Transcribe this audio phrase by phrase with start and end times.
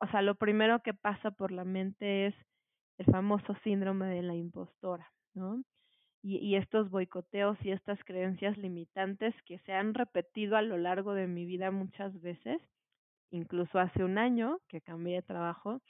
[0.00, 2.34] o sea, lo primero que pasa por la mente es
[2.98, 5.62] el famoso síndrome de la impostora, ¿no?
[6.22, 11.14] Y, y estos boicoteos y estas creencias limitantes que se han repetido a lo largo
[11.14, 12.60] de mi vida muchas veces,
[13.30, 15.82] incluso hace un año que cambié de trabajo,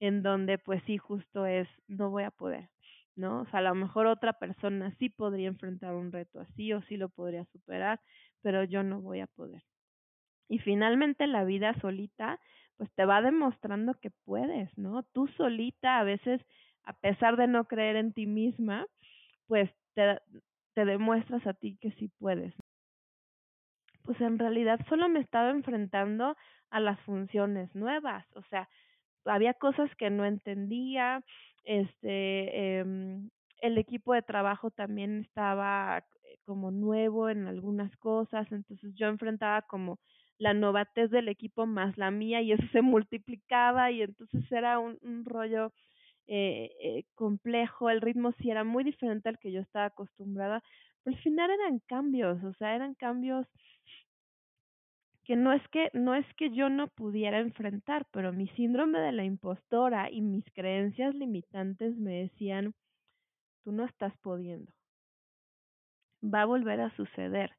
[0.00, 2.70] en donde pues sí, justo es, no voy a poder,
[3.16, 3.42] ¿no?
[3.42, 6.96] O sea, a lo mejor otra persona sí podría enfrentar un reto así o sí
[6.96, 8.00] lo podría superar,
[8.42, 9.62] pero yo no voy a poder.
[10.48, 12.40] Y finalmente la vida solita,
[12.78, 15.02] pues te va demostrando que puedes, ¿no?
[15.12, 16.40] Tú solita a veces,
[16.84, 18.86] a pesar de no creer en ti misma,
[19.48, 20.20] pues te,
[20.74, 22.54] te demuestras a ti que sí puedes.
[24.04, 26.36] Pues en realidad solo me estaba enfrentando
[26.70, 28.68] a las funciones nuevas, o sea,
[29.24, 31.22] había cosas que no entendía,
[31.64, 32.84] este, eh,
[33.60, 39.62] el equipo de trabajo también estaba eh, como nuevo en algunas cosas, entonces yo enfrentaba
[39.62, 39.98] como
[40.38, 44.98] la novatez del equipo más la mía y eso se multiplicaba y entonces era un,
[45.24, 45.72] rollo
[46.26, 50.62] eh, eh, complejo, el ritmo sí era muy diferente al que yo estaba acostumbrada,
[51.02, 53.46] pero al final eran cambios, o sea, eran cambios
[55.24, 59.12] que no es que no es que yo no pudiera enfrentar, pero mi síndrome de
[59.12, 62.74] la impostora y mis creencias limitantes me decían,
[63.62, 64.72] tú no estás pudiendo.
[66.22, 67.57] Va a volver a suceder.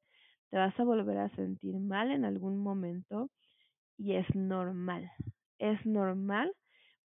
[0.49, 3.29] Te vas a volver a sentir mal en algún momento
[3.97, 5.11] y es normal.
[5.59, 6.53] Es normal,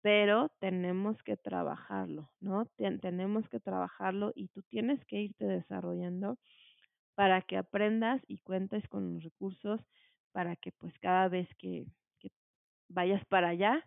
[0.02, 2.66] pero tenemos que trabajarlo, ¿no?
[2.76, 6.38] Ten tenemos que trabajarlo y tú tienes que irte desarrollando
[7.14, 9.80] para que aprendas y cuentes con los recursos
[10.32, 11.86] para que pues cada vez que,
[12.20, 12.30] que
[12.88, 13.84] vayas para allá,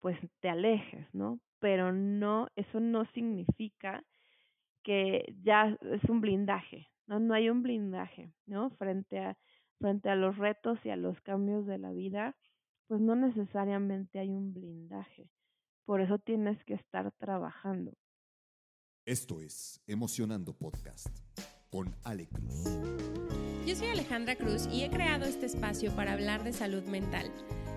[0.00, 1.38] pues te alejes, ¿no?
[1.60, 4.02] Pero no, eso no significa
[4.84, 7.20] que ya es un blindaje, ¿no?
[7.20, 8.70] No hay un blindaje, ¿no?
[8.70, 9.38] Frente a,
[9.78, 12.36] frente a los retos y a los cambios de la vida,
[12.86, 15.30] pues no necesariamente hay un blindaje.
[15.84, 17.92] Por eso tienes que estar trabajando.
[19.04, 21.08] Esto es Emocionando Podcast
[21.70, 22.64] con Ale Cruz.
[23.66, 27.32] Yo soy Alejandra Cruz y he creado este espacio para hablar de salud mental.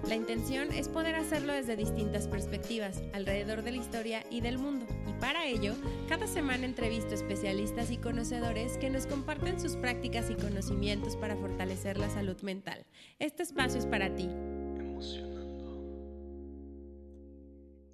[0.07, 4.85] La intención es poder hacerlo desde distintas perspectivas, alrededor de la historia y del mundo.
[5.09, 5.73] Y para ello,
[6.07, 11.97] cada semana entrevisto especialistas y conocedores que nos comparten sus prácticas y conocimientos para fortalecer
[11.97, 12.85] la salud mental.
[13.17, 14.29] Este espacio es para ti.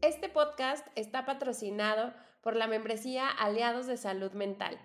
[0.01, 4.77] Este podcast está patrocinado por la membresía Aliados de Salud Mental.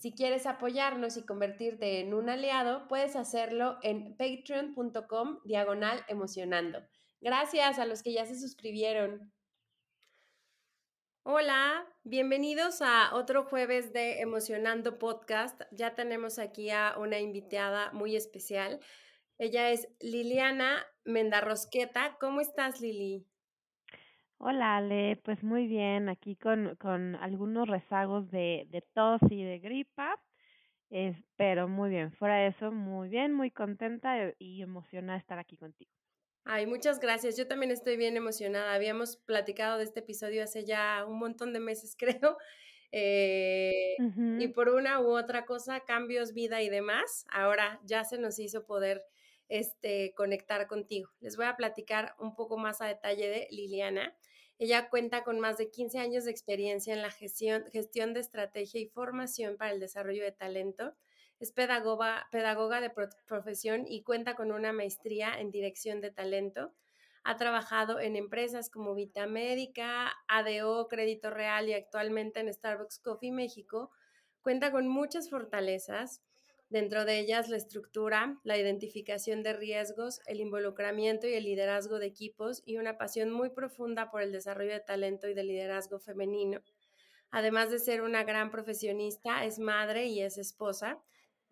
[0.00, 6.80] Si quieres apoyarnos y convertirte en un aliado, puedes hacerlo en patreon.com diagonal emocionando.
[7.20, 9.30] Gracias a los que ya se suscribieron.
[11.22, 15.60] Hola, bienvenidos a otro jueves de Emocionando Podcast.
[15.70, 18.80] Ya tenemos aquí a una invitada muy especial.
[19.36, 22.16] Ella es Liliana Mendarrosqueta.
[22.18, 23.29] ¿Cómo estás, Lili?
[24.42, 29.58] Hola Ale, pues muy bien, aquí con, con algunos rezagos de, de tos y de
[29.58, 30.18] gripa,
[31.36, 35.58] pero muy bien, fuera de eso, muy bien, muy contenta y emocionada de estar aquí
[35.58, 35.90] contigo.
[36.44, 37.36] Ay, muchas gracias.
[37.36, 38.72] Yo también estoy bien emocionada.
[38.72, 42.38] Habíamos platicado de este episodio hace ya un montón de meses, creo.
[42.92, 44.42] Eh, uh -huh.
[44.42, 48.64] Y por una u otra cosa, cambios, vida y demás, ahora ya se nos hizo
[48.64, 49.04] poder
[49.48, 51.10] este, conectar contigo.
[51.20, 54.16] Les voy a platicar un poco más a detalle de Liliana.
[54.60, 57.64] Ella cuenta con más de 15 años de experiencia en la gestión,
[58.12, 60.94] de estrategia y formación para el desarrollo de talento.
[61.38, 62.92] Es pedagoga, pedagoga de
[63.26, 66.74] profesión y cuenta con una maestría en dirección de talento.
[67.24, 73.90] Ha trabajado en empresas como Vitamédica, ADO, Crédito Real y actualmente en Starbucks Coffee México.
[74.42, 76.20] Cuenta con muchas fortalezas,
[76.70, 82.06] dentro de ellas la estructura, la identificación de riesgos, el involucramiento y el liderazgo de
[82.06, 86.62] equipos y una pasión muy profunda por el desarrollo de talento y de liderazgo femenino.
[87.32, 90.98] Además de ser una gran profesionista, es madre y es esposa.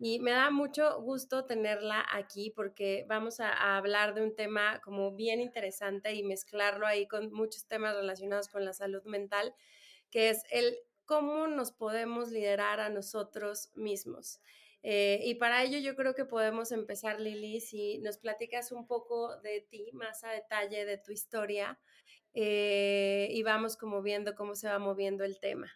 [0.01, 4.79] Y me da mucho gusto tenerla aquí porque vamos a, a, hablar de un tema
[4.81, 9.53] como bien interesante y mezclarlo ahí con muchos temas relacionados con la salud mental,
[10.09, 14.39] que es el cómo nos podemos liderar a nosotros mismos.
[14.81, 19.37] Eh, y para ello yo creo que podemos empezar, Lili, si nos platicas un poco
[19.41, 21.77] de ti, más a detalle de tu historia,
[22.33, 25.69] eh, y vamos como viendo cómo se va moviendo el tema.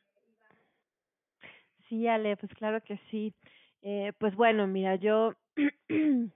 [1.89, 3.33] Sí, Ale, pues claro que sí.
[3.81, 5.33] Eh, pues bueno, mira, yo...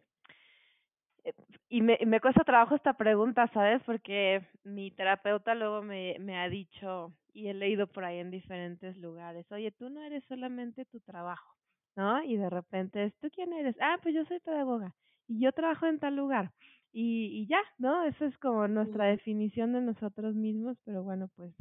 [1.69, 3.81] y me, me cuesta trabajo esta pregunta, ¿sabes?
[3.85, 8.97] Porque mi terapeuta luego me, me ha dicho, y he leído por ahí en diferentes
[8.97, 11.56] lugares, oye, tú no eres solamente tu trabajo
[11.97, 12.23] ¿no?
[12.23, 13.77] Y de repente, ¿tú quién eres?
[13.81, 14.95] Ah, pues yo soy pedagoga
[15.29, 16.53] y yo trabajo en tal lugar.
[16.93, 18.05] y, y ya, ¿no?
[18.05, 21.53] Esa es como nuestra definición de nosotros mismos, pero bueno, pues,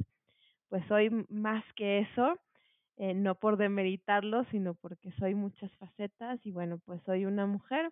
[0.69, 2.39] pues soy más que eso,
[2.97, 7.91] eh, no por demeritarlo, sino porque soy muchas facetas y bueno, pues soy una mujer.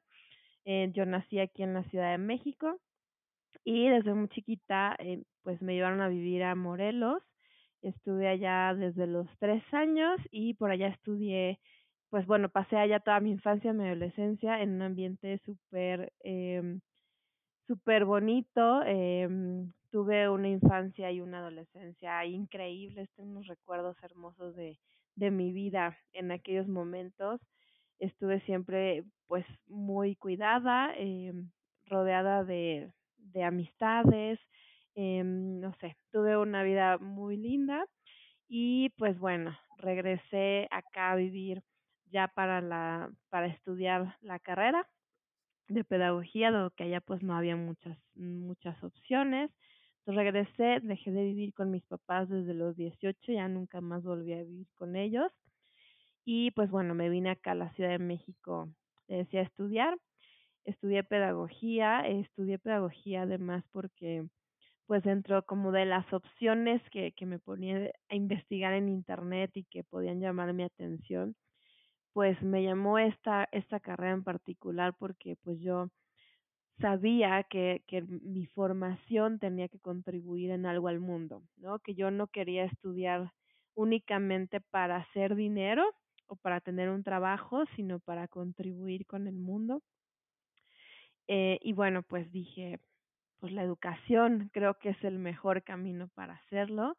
[0.66, 2.80] Eh, yo nací aquí en la Ciudad de México
[3.66, 7.24] y desde muy chiquita eh, pues me llevaron a vivir a Morelos.
[7.84, 11.60] Estuve allá desde los tres años y por allá estudié
[12.16, 16.80] pues bueno, pasé allá toda mi infancia, mi adolescencia en un ambiente súper, eh,
[18.06, 18.84] bonito.
[18.86, 19.28] Eh,
[19.92, 24.80] tuve una infancia y una adolescencia increíbles, tengo unos recuerdos hermosos de,
[25.16, 27.42] de mi vida en aquellos momentos.
[28.00, 31.34] Estuve siempre pues muy cuidada, eh,
[31.88, 34.40] rodeada de, de amistades,
[34.96, 37.86] no sé, tuve una vida muy linda
[38.48, 41.62] y pues bueno, regresé acá a vivir
[42.12, 44.88] ya para la para estudiar la carrera
[45.68, 49.52] de pedagogía, dado que allá pues no había muchas muchas opciones.
[50.00, 54.34] Entonces regresé, dejé de vivir con mis papás desde los 18, ya nunca más volví
[54.34, 55.32] a vivir con ellos.
[56.26, 58.70] Y pues bueno, me vine acá a la Ciudad de México,
[59.08, 59.98] decía estudiar.
[60.66, 64.28] Estudié pedagogía, estudié pedagogía además porque
[64.88, 69.66] pues dentro como de las opciones que, que me ponía a investigar en internet y
[69.66, 71.36] que podían llamar mi atención,
[72.16, 75.90] pues me llamó esta, esta carrera en particular porque pues yo
[76.80, 81.80] sabía que, que mi formación tenía que contribuir en algo al mundo, ¿no?
[81.80, 83.34] Que yo no quería estudiar
[83.74, 85.84] únicamente para hacer dinero
[86.28, 89.82] o para tener un trabajo, sino para contribuir con el mundo.
[91.28, 92.80] Eh, y bueno, pues dije,
[93.42, 96.96] pues la educación creo que es el mejor camino para hacerlo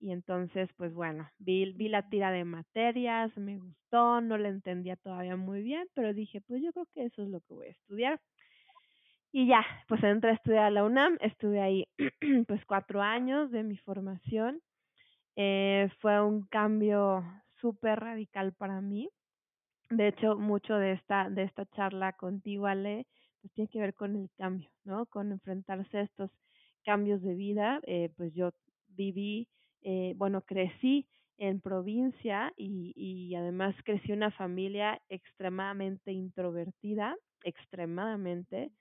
[0.00, 4.96] y entonces, pues bueno, vi, vi la tira de materias, me gustó, no la entendía
[4.96, 7.70] todavía muy bien, pero dije, pues yo creo que eso es lo que voy a
[7.70, 8.20] estudiar.
[9.32, 11.86] Y ya, pues entré a estudiar a la UNAM, estuve ahí
[12.48, 14.60] pues cuatro años de mi formación.
[15.36, 17.24] Eh, fue un cambio
[17.60, 19.10] súper radical para mí.
[19.90, 23.06] De hecho, mucho de esta, de esta charla contigo, Ale,
[23.40, 25.06] pues tiene que ver con el cambio, ¿no?
[25.06, 26.30] Con enfrentarse a estos
[26.84, 27.80] cambios de vida.
[27.84, 28.52] Eh, pues yo
[28.88, 29.48] viví
[29.82, 38.72] eh, bueno, crecí en provincia y, y además crecí una familia extremadamente introvertida, extremadamente,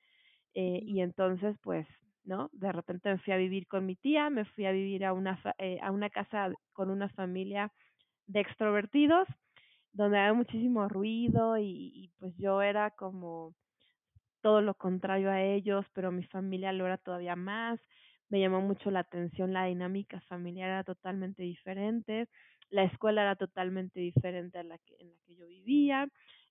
[0.54, 1.88] eh, y entonces pues,
[2.24, 2.50] ¿no?
[2.54, 5.42] De repente me fui a vivir con mi tía, me fui a vivir a una,
[5.57, 7.72] eh, a una casa con una familia
[8.28, 9.28] de extrovertidos,
[9.94, 13.56] donde había muchísimo ruido y, y pues yo era como
[14.42, 17.80] todo lo contrario a ellos, pero mi familia lo era todavía más
[18.29, 22.27] me llamó mucho la atención la dinámica familiar era totalmente diferente,
[22.69, 26.07] la escuela era totalmente diferente a la que, en la que yo vivía,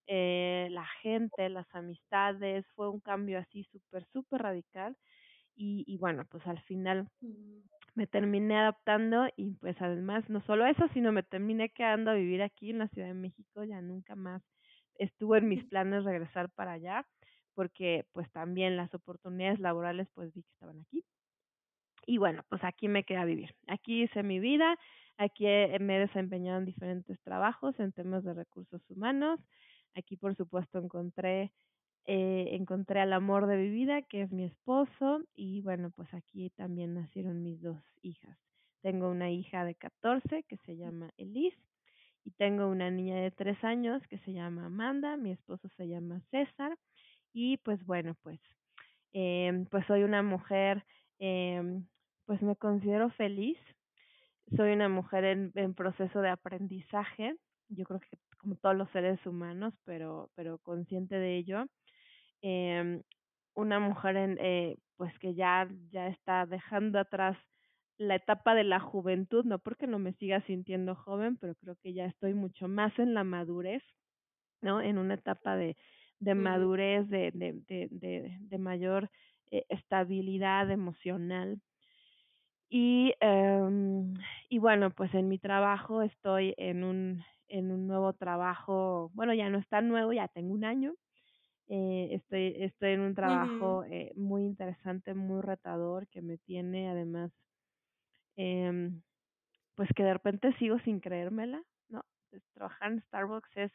[0.07, 4.97] eh, la gente, las amistades, fue un cambio así súper, súper radical
[5.55, 7.09] y, y bueno, pues al final
[7.95, 12.43] me terminé adaptando y pues además no solo eso, sino me terminé quedando a vivir
[12.43, 14.43] aquí en la Ciudad de México, ya nunca más
[14.99, 17.07] estuvo en mis planes regresar para allá
[17.55, 21.05] porque pues también las oportunidades laborales pues vi que estaban aquí
[22.09, 23.55] y bueno, pues aquí me quedé a vivir.
[23.67, 24.79] Aquí hice mi vida,
[25.19, 29.39] aquí me he desempeñado en diferentes trabajos en temas de recursos humanos.
[29.95, 31.53] Aquí, por supuesto, encontré
[32.07, 36.49] eh, encontré al amor de mi vida, que es mi esposo, y bueno, pues aquí
[36.57, 38.39] también nacieron mis dos hijas.
[38.81, 41.59] Tengo una hija de 14 que se llama Elise
[42.25, 46.23] y tengo una niña de 3 años que se llama Amanda, mi esposo se llama
[46.31, 46.79] César
[47.35, 48.41] y pues bueno, pues
[49.13, 50.87] eh, pues soy una mujer
[51.19, 51.83] eh,
[52.29, 53.57] pues me considero feliz.
[54.55, 57.35] Soy una mujer en, en proceso de aprendizaje,
[57.71, 61.65] yo creo que como todos los seres humanos, pero, pero consciente de ello.
[62.43, 63.03] Eh,
[63.55, 67.39] una mujer en, eh, pues que ya, ya está dejando atrás
[67.97, 71.95] la etapa de la juventud, no porque no me siga sintiendo joven, pero creo que
[71.95, 73.83] ya estoy mucho más en la madurez,
[74.61, 74.83] ¿no?
[74.83, 75.79] En una etapa de,
[76.21, 79.11] de madurez, de, de, de, de, de mayor
[79.51, 81.63] eh, estabilidad emocional.
[82.71, 84.15] Y, um,
[84.49, 89.49] y bueno, pues en mi trabajo estoy en un, en un nuevo trabajo, bueno, ya
[89.51, 90.95] no es tan nuevo, ya tengo un año.
[91.69, 97.33] Eh, estoy, estoy en un trabajo eh, muy interesante, muy retador, que me tiene además,
[98.37, 98.91] eh,
[99.77, 102.05] pues que de repente sigo sin creérmela, ¿no?
[102.55, 103.73] Trabajar en Starbucks es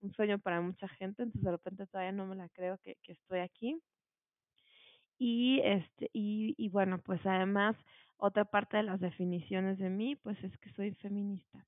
[0.00, 3.12] un sueño para mucha gente, entonces de repente todavía no me la creo que, que
[3.12, 3.80] estoy aquí.
[5.18, 7.76] Y este, y, y bueno, pues además
[8.18, 11.66] otra parte de las definiciones de mí, pues es que soy feminista.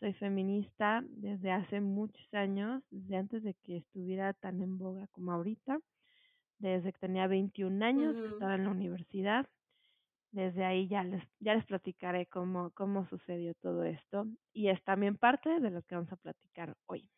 [0.00, 5.32] Soy feminista desde hace muchos años, desde antes de que estuviera tan en boga como
[5.32, 5.78] ahorita.
[6.58, 9.46] desde que tenía 21 años, estaba en la universidad.
[10.30, 15.16] Desde ahí ya les, ya les platicaré cómo, cómo sucedió todo esto y es también
[15.16, 17.08] parte de lo que vamos a platicar hoy.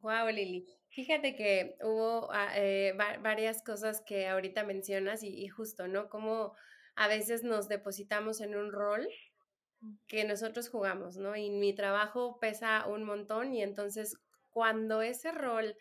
[0.00, 0.66] Wow, Lili.
[0.88, 6.08] Fíjate que hubo ah, eh, varias cosas que ahorita mencionas y, y, justo, ¿no?
[6.08, 6.54] Como
[6.96, 9.08] a veces nos depositamos en un rol
[10.06, 11.36] que nosotros jugamos, ¿no?
[11.36, 14.16] Y mi trabajo pesa un montón y entonces
[14.50, 15.76] cuando ese rol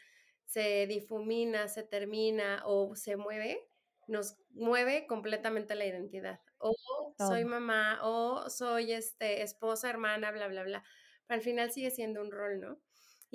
[0.45, 3.59] se difumina, se termina o se mueve,
[4.07, 6.39] nos mueve completamente la identidad.
[6.57, 6.75] O
[7.17, 10.83] soy mamá, o soy este, esposa, hermana, bla, bla, bla.
[11.27, 12.79] Pero al final sigue siendo un rol, ¿no?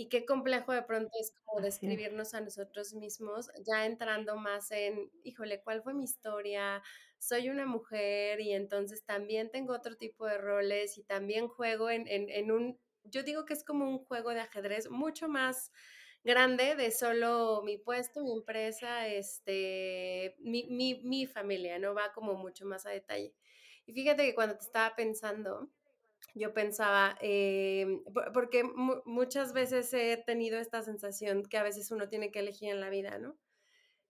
[0.01, 5.11] Y qué complejo de pronto es como describirnos a nosotros mismos, ya entrando más en,
[5.25, 6.81] híjole, ¿cuál fue mi historia?
[7.19, 12.07] Soy una mujer y entonces también tengo otro tipo de roles y también juego en,
[12.07, 15.73] en, en un, yo digo que es como un juego de ajedrez mucho más
[16.23, 21.95] grande de solo mi puesto, mi empresa, este, mi, mi, mi familia, ¿no?
[21.95, 23.35] Va como mucho más a detalle.
[23.85, 25.73] Y fíjate que cuando te estaba pensando,
[26.35, 28.03] yo pensaba, eh,
[28.35, 28.65] porque
[29.07, 32.91] muchas veces he tenido esta sensación que a veces uno tiene que elegir en la
[32.91, 33.39] vida, ¿no?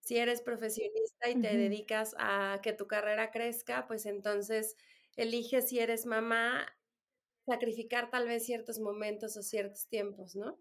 [0.01, 4.77] Si eres profesionista y te dedicas a que tu carrera crezca, pues entonces
[5.17, 6.67] eliges si eres mamá,
[7.47, 10.59] sacrificar tal vez ciertos momentos o ciertos tiempos, ¿no?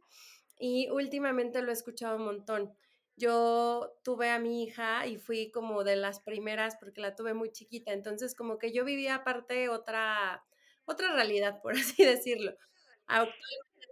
[0.59, 2.73] Y últimamente lo he escuchado un montón.
[3.15, 7.51] Yo tuve a mi hija y fui como de las primeras porque la tuve muy
[7.51, 10.45] chiquita, entonces como que yo vivía aparte otra,
[10.87, 12.53] otra realidad, por así decirlo.
[13.05, 13.37] Actualmente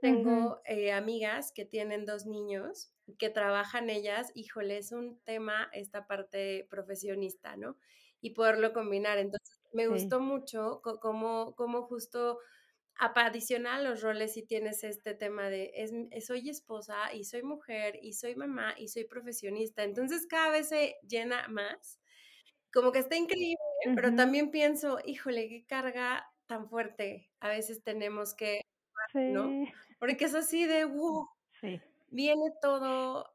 [0.02, 6.08] tengo eh, amigas que tienen dos niños, que trabajan ellas, híjole, es un tema esta
[6.08, 7.78] parte profesionista, ¿no?
[8.22, 9.18] Y poderlo combinar.
[9.18, 12.40] Entonces, me gustó mucho cómo, cómo justo
[12.98, 18.14] adicional los roles si tienes este tema de es, soy esposa y soy mujer y
[18.14, 19.84] soy mamá y soy profesionista.
[19.84, 22.00] Entonces cada vez se llena más.
[22.74, 23.58] Como que está increíble,
[23.96, 28.62] pero también pienso, híjole, qué carga tan fuerte a veces tenemos que,
[29.14, 29.50] ¿no?
[30.00, 31.30] Porque es así de, wow,
[32.08, 33.34] viene todo,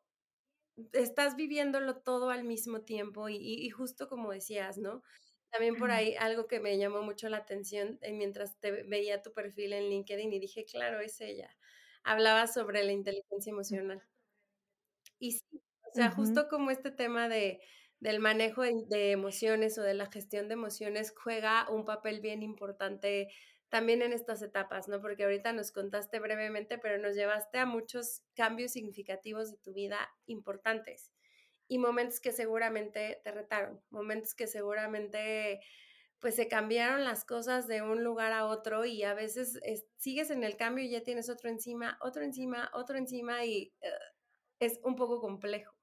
[0.93, 5.03] estás viviéndolo todo al mismo tiempo y, y justo como decías, ¿no?
[5.51, 9.33] También por ahí algo que me llamó mucho la atención eh, mientras te veía tu
[9.33, 11.57] perfil en LinkedIn y dije, claro, es ella.
[12.05, 14.03] Hablaba sobre la inteligencia emocional.
[15.19, 17.61] Y sí, o sea, justo como este tema de,
[18.01, 23.29] del manejo de, emociones o de la gestión de emociones juega un papel bien importante
[23.69, 25.01] también en estas etapas, ¿no?
[25.01, 30.11] Porque ahorita nos contaste brevemente, pero nos llevaste a muchos cambios significativos de tu vida
[30.27, 31.13] importantes
[31.69, 35.61] y momentos que seguramente te retaron, momentos que seguramente
[36.19, 39.59] pues se cambiaron las cosas de un lugar a otro y a veces
[39.97, 43.91] sigues en el cambio y ya tienes otro encima, otro encima, otro encima y eh,
[44.59, 45.80] es un poco complejo.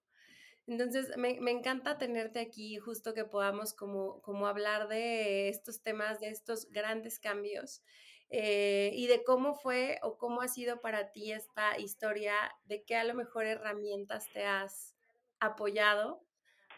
[0.67, 6.27] Entonces, me, encanta tenerte aquí, justo que podamos como, como hablar de estos temas, de
[6.27, 7.81] estos grandes cambios
[8.29, 12.33] eh, y de cómo fue o cómo ha sido para ti esta historia,
[12.65, 14.93] de qué a lo mejor herramientas te has
[15.39, 16.21] apoyado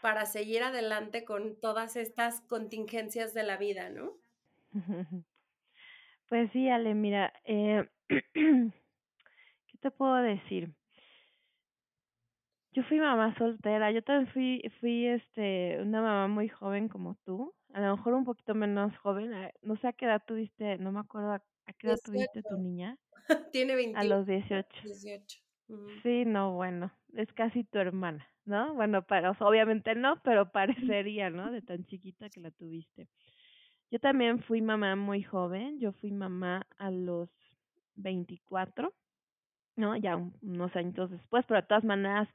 [0.01, 4.13] para seguir adelante con todas estas contingencias de la vida, ¿no?
[6.27, 8.71] Pues sí, Ale, mira, eh, ¿qué
[9.79, 10.75] te puedo decir?
[12.73, 17.53] Yo fui mamá soltera, yo también fui, fui este, una mamá muy joven como tú,
[17.73, 19.31] a lo mejor un poquito menos joven,
[19.63, 21.41] no sé a qué edad tuviste, no me acuerdo a,
[21.77, 22.97] qué edad tuviste tu niña.
[23.51, 23.99] Tiene 21.
[23.99, 24.67] A los 18.
[24.83, 25.39] 18.
[26.01, 28.73] Sí, no, bueno, es casi tu hermana, ¿no?
[28.73, 30.51] Bueno, para, obviamente no, pero
[30.97, 31.51] parecería, ¿no?
[31.51, 33.07] De tan chiquita que la tuviste.
[33.91, 37.29] Yo también fui mamá muy joven, yo fui mamá a los
[37.95, 38.93] 24,
[39.75, 39.95] ¿no?
[39.95, 42.27] Ya unos años después, pero de todas maneras,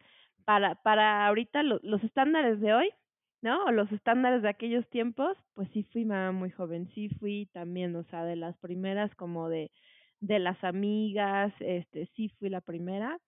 [0.44, 2.90] para, para ahorita los estándares de hoy,
[3.42, 3.64] ¿no?
[3.64, 7.94] O los estándares de aquellos tiempos, pues sí fui mamá muy joven, sí fui también,
[7.96, 9.70] o sea, de las primeras como de
[10.20, 13.20] de las amigas, este, sí fui la primera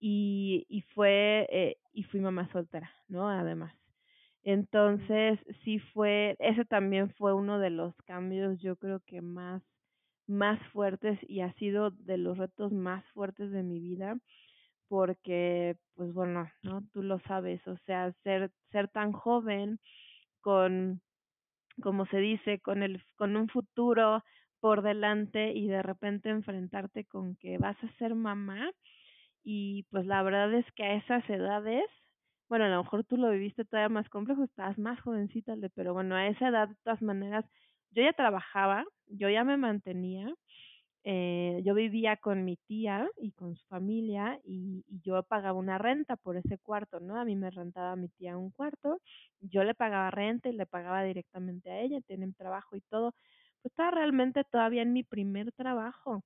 [0.00, 3.28] y, y fue, eh, y fui mamá soltera, ¿no?
[3.28, 3.74] Además.
[4.44, 9.62] Entonces, sí fue, ese también fue uno de los cambios, yo creo que más,
[10.26, 14.16] más fuertes y ha sido de los retos más fuertes de mi vida,
[14.92, 16.82] porque, pues bueno, ¿no?
[16.92, 19.80] Tú lo sabes, o sea, ser, ser tan joven
[20.42, 21.00] con,
[21.82, 24.22] como se dice, con el, con un futuro
[24.60, 28.70] por delante y de repente enfrentarte con que vas a ser mamá
[29.42, 31.86] y pues la verdad es que a esas edades,
[32.50, 36.16] bueno, a lo mejor tú lo viviste todavía más complejo, estabas más jovencita, pero bueno,
[36.16, 37.46] a esa edad de todas maneras
[37.92, 40.26] yo ya trabajaba, yo ya me mantenía,
[41.04, 45.76] eh, yo vivía con mi tía y con su familia y, y, yo pagaba una
[45.78, 47.18] renta por ese cuarto, ¿no?
[47.18, 49.00] A mí me rentaba mi tía un cuarto,
[49.40, 53.12] yo le pagaba renta y le pagaba directamente a ella, tienen trabajo y todo.
[53.62, 56.22] Pues estaba realmente todavía en mi primer trabajo,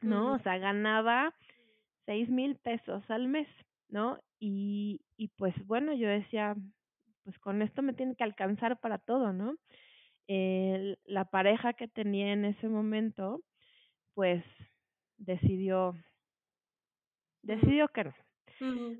[0.00, 0.34] ¿no?
[0.34, 1.34] O sea, ganaba
[2.06, 3.48] seis mil pesos al mes,
[3.88, 4.18] ¿no?
[4.38, 6.56] Y, y pues bueno, yo decía,
[7.24, 9.56] pues con esto me tiene que alcanzar para todo, ¿no?
[10.28, 13.42] El, la pareja que tenía en ese momento,
[14.18, 14.44] pues
[15.18, 15.94] decidió,
[17.42, 18.14] decidió que no.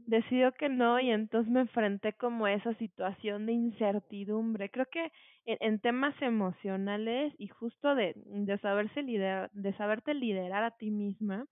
[0.07, 4.71] Decidió que no y entonces me enfrenté como a esa situación de incertidumbre.
[4.71, 5.13] Creo que
[5.47, 10.91] en, en temas emocionales y justo de, de saberse liderar, de saberte liderar a ti
[10.91, 11.47] misma,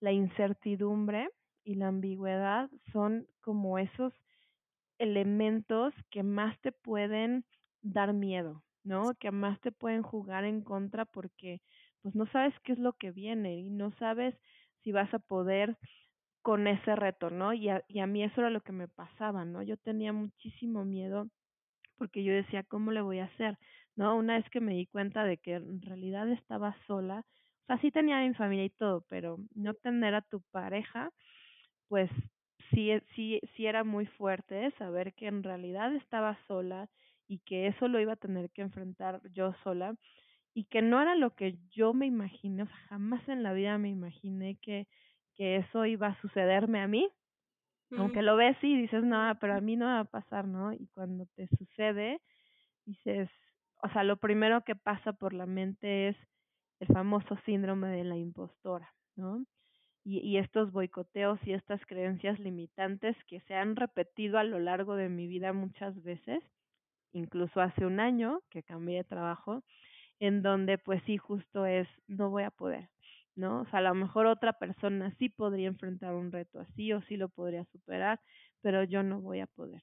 [0.00, 1.30] la incertidumbre
[1.64, 4.14] y la ambigüedad son como esos
[4.98, 7.44] elementos que más te pueden
[7.82, 9.14] dar miedo, ¿no?
[9.18, 11.60] Que más te pueden jugar en contra porque
[12.02, 14.34] pues no sabes qué es lo que viene y no sabes
[14.82, 15.76] si vas a poder
[16.42, 17.52] con ese reto, ¿no?
[17.54, 19.62] Y a, y a mí eso era lo que me pasaba, ¿no?
[19.62, 21.28] Yo tenía muchísimo miedo
[21.98, 23.58] porque yo decía, ¿cómo le voy a hacer?
[23.96, 24.16] ¿No?
[24.16, 27.24] Una vez que me di cuenta de que en realidad estaba sola,
[27.64, 31.12] o sea, sí tenía mi familia y todo, pero no tener a tu pareja,
[31.88, 32.10] pues
[32.70, 36.88] sí, sí, sí era muy fuerte saber que en realidad estaba sola
[37.28, 39.94] y que eso lo iba a tener que enfrentar yo sola
[40.60, 43.78] y que no era lo que yo me imaginé, o sea, jamás en la vida
[43.78, 44.86] me imaginé que,
[45.34, 47.08] que eso iba a sucederme a mí.
[47.96, 50.74] Aunque lo ves y dices, no, pero a mí no va a pasar, ¿no?
[50.74, 52.20] Y cuando te sucede,
[52.84, 53.30] dices,
[53.82, 56.16] o sea, lo primero que pasa por la mente es
[56.78, 59.42] el famoso síndrome de la impostora, ¿no?
[60.04, 64.94] Y, y estos boicoteos y estas creencias limitantes que se han repetido a lo largo
[64.94, 66.44] de mi vida muchas veces,
[67.12, 69.64] incluso hace un año que cambié de trabajo,
[70.20, 72.90] en donde pues sí justo es no voy a poder,
[73.36, 73.62] ¿no?
[73.62, 77.16] O sea, a lo mejor otra persona sí podría enfrentar un reto así o sí
[77.16, 78.20] lo podría superar,
[78.62, 79.82] pero yo no voy a poder.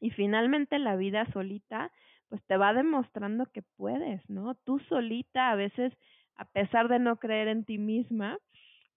[0.00, 1.92] Y finalmente la vida solita
[2.28, 4.54] pues te va demostrando que puedes, ¿no?
[4.64, 5.92] Tú solita a veces
[6.34, 8.38] a pesar de no creer en ti misma,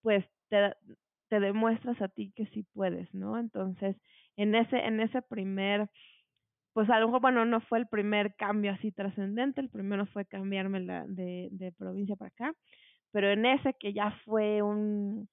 [0.02, 0.74] pues te,
[1.30, 3.40] te demuestras a ti que sí puedes, ¿no?
[3.40, 3.98] Entonces,
[4.38, 5.90] en ese en ese primer
[6.76, 10.28] pues a lo mejor, bueno, no fue el primer cambio así trascendente, el primero fue
[10.28, 12.54] cambiarme la, de, de provincia para acá,
[13.12, 15.30] pero en ese que ya fue un,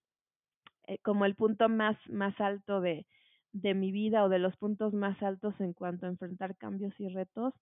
[0.87, 3.07] eh, como el punto más, más alto de,
[3.52, 7.09] de mi vida o de los puntos más altos en cuanto a enfrentar cambios y
[7.09, 7.55] retos,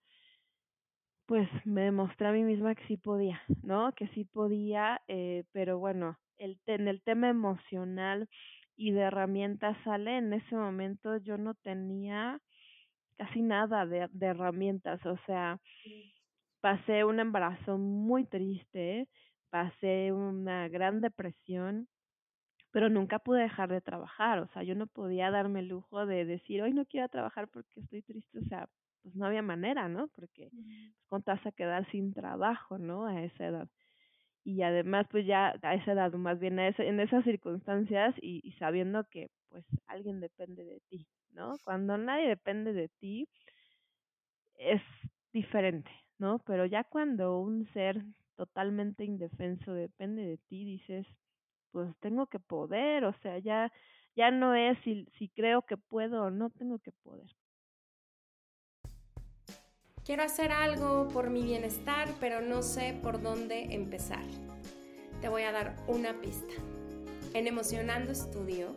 [1.26, 3.92] pues me demostré a mí misma que sí podía, ¿no?
[3.94, 8.28] Que sí podía, eh, pero bueno, el, en el tema emocional
[8.76, 12.40] y de herramientas sale, en ese momento yo no tenía
[13.20, 15.60] casi nada de, de herramientas, o sea,
[16.60, 19.08] pasé un embarazo muy triste,
[19.50, 21.88] pasé una gran depresión,
[22.72, 26.24] pero nunca pude dejar de trabajar, o sea, yo no podía darme el lujo de
[26.26, 28.68] decir, hoy no quiero trabajar porque estoy triste, o sea,
[29.02, 30.08] pues no había manera, ¿no?
[30.16, 30.52] Porque
[30.90, 33.06] pues, ¿cómo te vas a quedar sin trabajo, ¿no?
[33.06, 33.68] A esa edad.
[34.44, 38.40] Y además, pues ya a esa edad, más bien a ese, en esas circunstancias y,
[38.44, 41.56] y sabiendo que pues alguien depende de ti, ¿no?
[41.64, 43.28] Cuando nadie depende de ti,
[44.54, 44.82] es
[45.32, 46.38] diferente, ¿no?
[46.40, 48.04] Pero ya cuando un ser
[48.36, 51.06] totalmente indefenso depende de ti, dices,
[51.72, 53.72] pues tengo que poder, o sea, ya,
[54.16, 57.30] ya no es si, si creo que puedo o no, tengo que poder.
[60.04, 64.24] Quiero hacer algo por mi bienestar, pero no sé por dónde empezar.
[65.20, 66.54] Te voy a dar una pista.
[67.34, 68.74] En Emocionando Estudio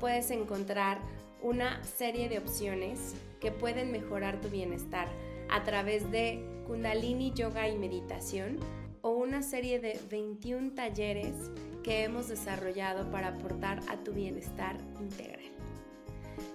[0.00, 0.98] puedes encontrar
[1.44, 5.08] una serie de opciones que pueden mejorar tu bienestar
[5.50, 8.58] a través de Kundalini Yoga y Meditación
[9.02, 11.34] o una serie de 21 talleres
[11.82, 15.42] que hemos desarrollado para aportar a tu bienestar integral.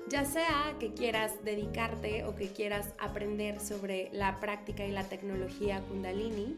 [0.09, 5.81] Ya sea que quieras dedicarte o que quieras aprender sobre la práctica y la tecnología
[5.81, 6.57] Kundalini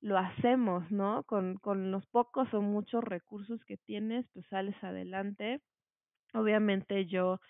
[0.01, 1.25] lo hacemos, ¿no?
[1.25, 5.61] Con, con los pocos o muchos recursos que tienes, pues sales adelante.
[6.35, 7.41] Obviamente yo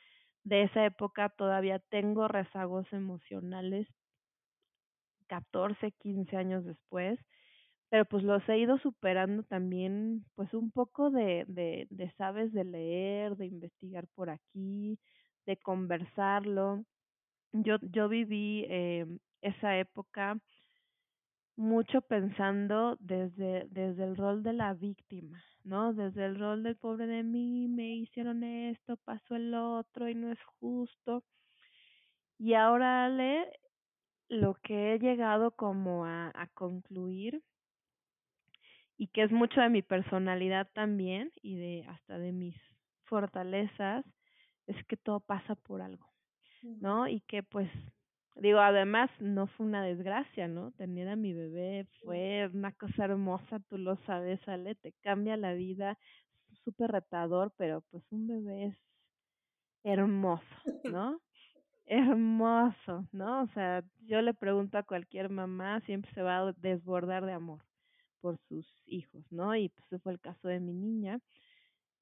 [0.45, 3.87] de esa época todavía tengo rezagos emocionales
[5.29, 7.19] 14, 15 años después
[7.91, 12.65] pero pues los he ido superando también, pues un poco de, de, de sabes, de
[12.65, 14.99] leer, de investigar por aquí,
[15.47, 16.85] de conversarlo.
[17.53, 19.07] Yo, yo viví eh,
[19.43, 20.39] esa época
[21.57, 25.93] mucho pensando desde, desde el rol de la víctima, ¿no?
[25.93, 30.31] Desde el rol del pobre de mí, me hicieron esto, pasó el otro y no
[30.33, 31.25] es justo.
[32.39, 33.47] Y ahora le
[34.29, 37.43] lo que he llegado como a, a concluir
[38.99, 42.57] y que es mucho de mi personalidad también y de hasta de mis
[43.05, 44.05] fortalezas,
[44.67, 46.07] es que todo pasa por algo,
[46.63, 47.07] ¿no?
[47.07, 47.71] Y que pues
[48.35, 50.73] digo, además no fue una desgracia, ¿no?
[50.73, 55.55] Tener a mi bebé fue una cosa hermosa, tú lo sabes, Ale, te cambia la
[55.55, 55.97] vida,
[56.65, 58.77] súper retador, pero pues un bebé es
[59.85, 60.45] hermoso,
[60.85, 61.21] ¿no?
[61.91, 63.45] hermoso, ¿no?
[63.45, 67.68] O sea, yo le pregunto a cualquier mamá, siempre se va a desbordar de amor
[68.21, 69.55] por sus hijos, ¿no?
[69.57, 71.21] Y pues fue el caso de mi niña.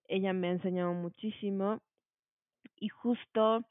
[0.09, 1.81] Ella me ha enseñado muchísimo
[2.77, 3.65] y justo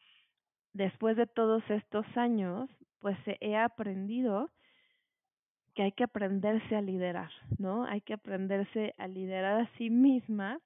[0.73, 4.51] después de todos estos años, pues he aprendido
[5.73, 7.85] que hay que aprenderse a liderar, ¿no?
[7.85, 10.59] Hay que aprenderse a liderar a sí misma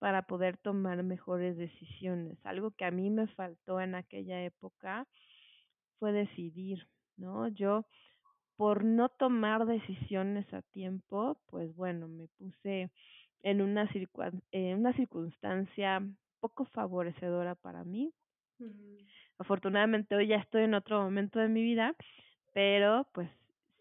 [0.00, 2.38] para poder tomar mejores decisiones.
[2.44, 5.06] Algo que a mí me faltó en aquella época
[5.98, 7.48] fue decidir, ¿no?
[7.48, 7.86] Yo
[8.60, 12.90] por no tomar decisiones a tiempo, pues bueno, me puse
[13.42, 13.88] en una,
[14.52, 16.06] en una circunstancia
[16.40, 18.12] poco favorecedora para mí.
[19.38, 21.94] Afortunadamente hoy ya estoy en otro momento de mi vida,
[22.52, 23.30] pero pues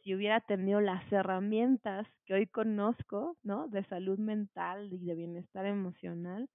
[0.01, 3.67] si hubiera tenido las herramientas que hoy conozco, ¿no?
[3.67, 6.47] De salud mental y de bienestar emocional,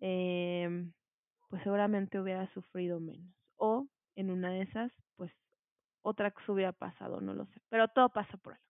[0.00, 0.84] eh,
[1.48, 3.32] pues seguramente hubiera sufrido menos.
[3.56, 4.90] O en una de esas,
[6.06, 8.66] otra cosa hubiera pasado, no lo sé, pero todo pasa por algo.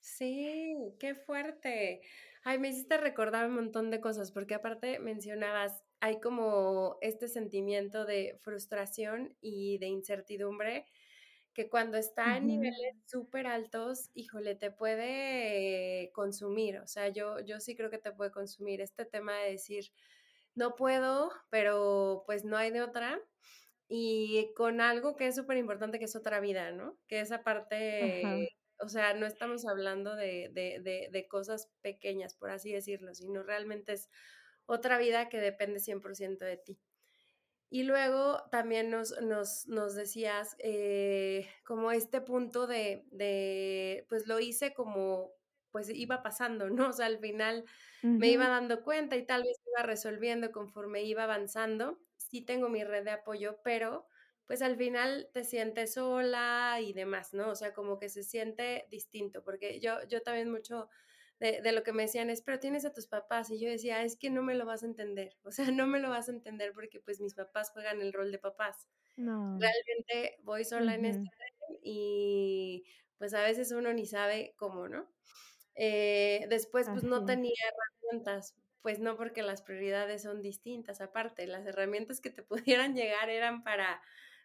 [0.00, 2.02] Sí, qué fuerte.
[2.42, 8.04] Ay, me hiciste recordar un montón de cosas, porque aparte mencionabas, hay como este sentimiento
[8.04, 10.86] de frustración y de incertidumbre
[11.54, 16.78] que cuando está en niveles súper altos, híjole, te puede consumir.
[16.80, 19.92] O sea, yo, yo sí creo que te puede consumir este tema de decir,
[20.54, 23.20] no puedo, pero pues no hay de otra
[23.94, 26.96] y con algo que es súper importante, que es otra vida, ¿no?
[27.08, 32.50] Que esa parte, o sea, no estamos hablando de, de, de, de, cosas pequeñas, por
[32.50, 34.08] así decirlo, sino realmente es
[34.64, 36.80] otra vida que depende 100% de ti.
[37.68, 44.40] Y luego también nos, nos, nos decías eh, como este punto de, de, pues lo
[44.40, 45.34] hice como
[45.70, 46.88] pues iba pasando, ¿no?
[46.88, 47.64] O sea, al final
[48.02, 51.98] me iba dando cuenta y tal vez iba resolviendo conforme iba avanzando
[52.32, 54.06] sí tengo mi red de apoyo, pero
[54.46, 57.50] pues al final te sientes sola y demás, ¿no?
[57.50, 60.88] O sea, como que se siente distinto, porque yo, yo también mucho
[61.40, 64.02] de, de, lo que me decían es, pero tienes a tus papás, y yo decía,
[64.02, 66.32] es que no me lo vas a entender, o sea, no me lo vas a
[66.32, 68.88] entender porque pues mis papás juegan el rol de papás.
[69.16, 69.58] No.
[69.58, 71.28] Realmente voy sola en este
[71.82, 72.84] y
[73.18, 75.06] pues a veces uno ni sabe cómo, ¿no?
[75.74, 77.52] Eh, después pues no tenía
[78.10, 81.00] herramientas pues no porque las prioridades son distintas.
[81.00, 82.42] Aparte, las herramientas que te
[82.88, 84.02] pudieran llegar eran para,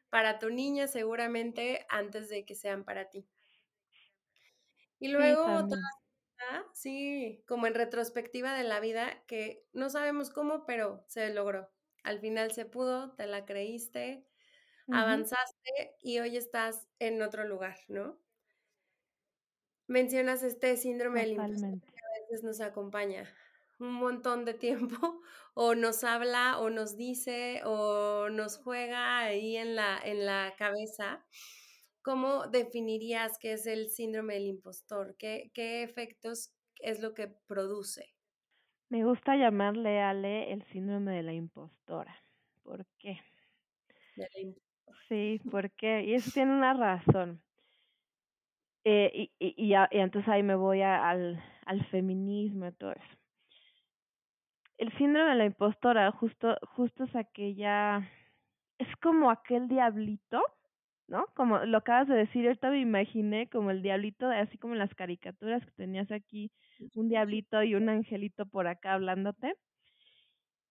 [0.09, 3.27] para tu niña seguramente antes de que sean para ti.
[4.99, 5.67] Y luego,
[6.73, 11.69] sí, como en retrospectiva de la vida, que no sabemos cómo, pero se logró.
[12.03, 14.25] Al final se pudo, te la creíste,
[14.91, 18.19] avanzaste y hoy estás en otro lugar, ¿no?
[19.87, 23.31] Mencionas este síndrome del impostor que a veces nos acompaña
[23.79, 25.21] un montón de tiempo
[25.53, 31.25] o nos habla o nos dice o nos juega ahí en la, en la cabeza
[32.07, 35.17] ¿cómo definirías qué es el síndrome del impostor?
[35.19, 38.15] ¿Qué, qué efectos es lo que produce?
[38.87, 42.15] Me gusta llamarle Ale el síndrome de la impostora.
[42.63, 43.19] ¿Por qué?
[45.09, 47.41] Sí, porque y eso tiene una razón.
[48.85, 53.17] Eh, y, y, y, entonces ahí me voy al, al feminismo y todo eso.
[54.77, 58.07] El síndrome de la impostora justo, justo es aquella,
[58.77, 60.41] es como aquel diablito,
[61.07, 61.25] ¿no?
[61.35, 65.65] Como lo acabas de decir, ahorita me imaginé como el diablito, así como las caricaturas
[65.65, 66.51] que tenías aquí,
[66.93, 69.55] un diablito y un angelito por acá hablándote.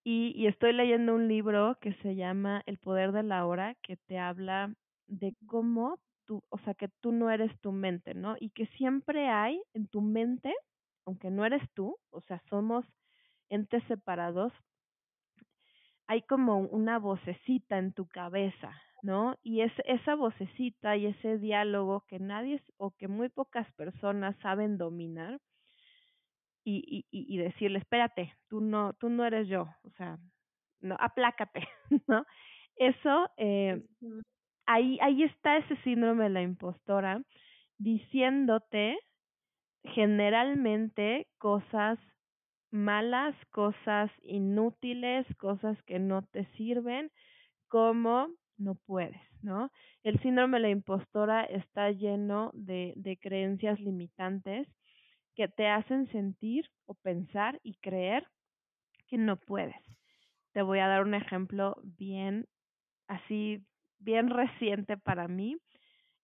[0.05, 3.97] Y, y estoy leyendo un libro que se llama El poder de la hora, que
[3.97, 4.73] te habla
[5.09, 8.37] de cómo tú, o sea, que tú no eres tu mente, ¿no?
[8.39, 10.55] Y que siempre hay en tu mente,
[11.07, 12.85] aunque no eres tú, o sea, somos
[13.49, 14.53] entes separados,
[16.07, 18.71] hay como una vocecita en tu cabeza,
[19.03, 19.37] ¿no?
[19.43, 24.79] Y es esa vocecita y ese diálogo que nadie o que muy pocas personas saben
[24.79, 25.41] dominar
[26.65, 30.19] y, y, y decirle, espérate, tú no, tú no eres yo, o sea,
[30.81, 31.67] no, aplácate,
[32.09, 32.25] ¿no?
[32.77, 33.83] Eso, eh,
[34.67, 37.23] ahí, ahí está ese síndrome de la impostora
[37.79, 38.99] diciéndote
[39.85, 41.99] generalmente cosas
[42.71, 47.11] malas, cosas inútiles, cosas que no te sirven,
[47.69, 49.71] como no puedes, ¿no?
[50.03, 54.69] El síndrome de la impostora está lleno de, de creencias limitantes
[55.35, 58.27] que te hacen sentir o pensar y creer
[59.09, 59.77] que no puedes.
[60.53, 62.47] Te voy a dar un ejemplo bien,
[63.09, 63.63] así,
[63.99, 65.59] bien reciente para mí.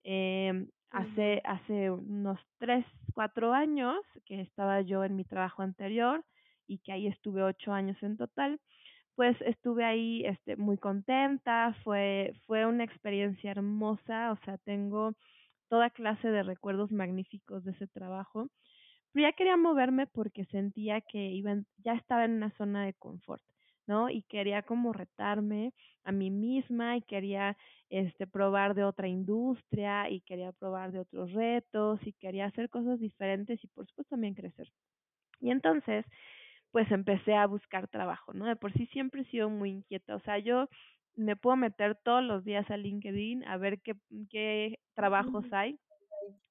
[0.04, 6.24] Eh, hace, hace unos tres, cuatro años que estaba yo en mi trabajo anterior
[6.66, 8.60] y que ahí estuve ocho años en total,
[9.14, 15.14] pues estuve ahí este, muy contenta, fue, fue una experiencia hermosa, o sea, tengo
[15.68, 18.48] toda clase de recuerdos magníficos de ese trabajo,
[19.12, 23.42] pero ya quería moverme porque sentía que iba ya estaba en una zona de confort.
[23.86, 24.10] ¿No?
[24.10, 25.72] Y quería como retarme
[26.04, 27.56] a mí misma y quería
[27.90, 32.98] este probar de otra industria y quería probar de otros retos y quería hacer cosas
[33.00, 34.68] diferentes y por supuesto también crecer.
[35.40, 36.04] Y entonces,
[36.70, 38.46] pues empecé a buscar trabajo, ¿no?
[38.46, 40.68] De por sí siempre he sido muy inquieta, o sea, yo
[41.14, 43.94] me puedo meter todos los días a LinkedIn a ver qué,
[44.30, 45.78] qué trabajos hay,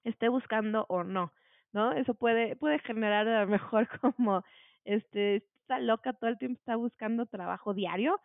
[0.03, 1.33] esté buscando o no,
[1.73, 1.93] ¿no?
[1.93, 4.43] Eso puede, puede generar a lo mejor como
[4.85, 5.43] este
[5.79, 8.19] loca, todo el tiempo está buscando trabajo diario,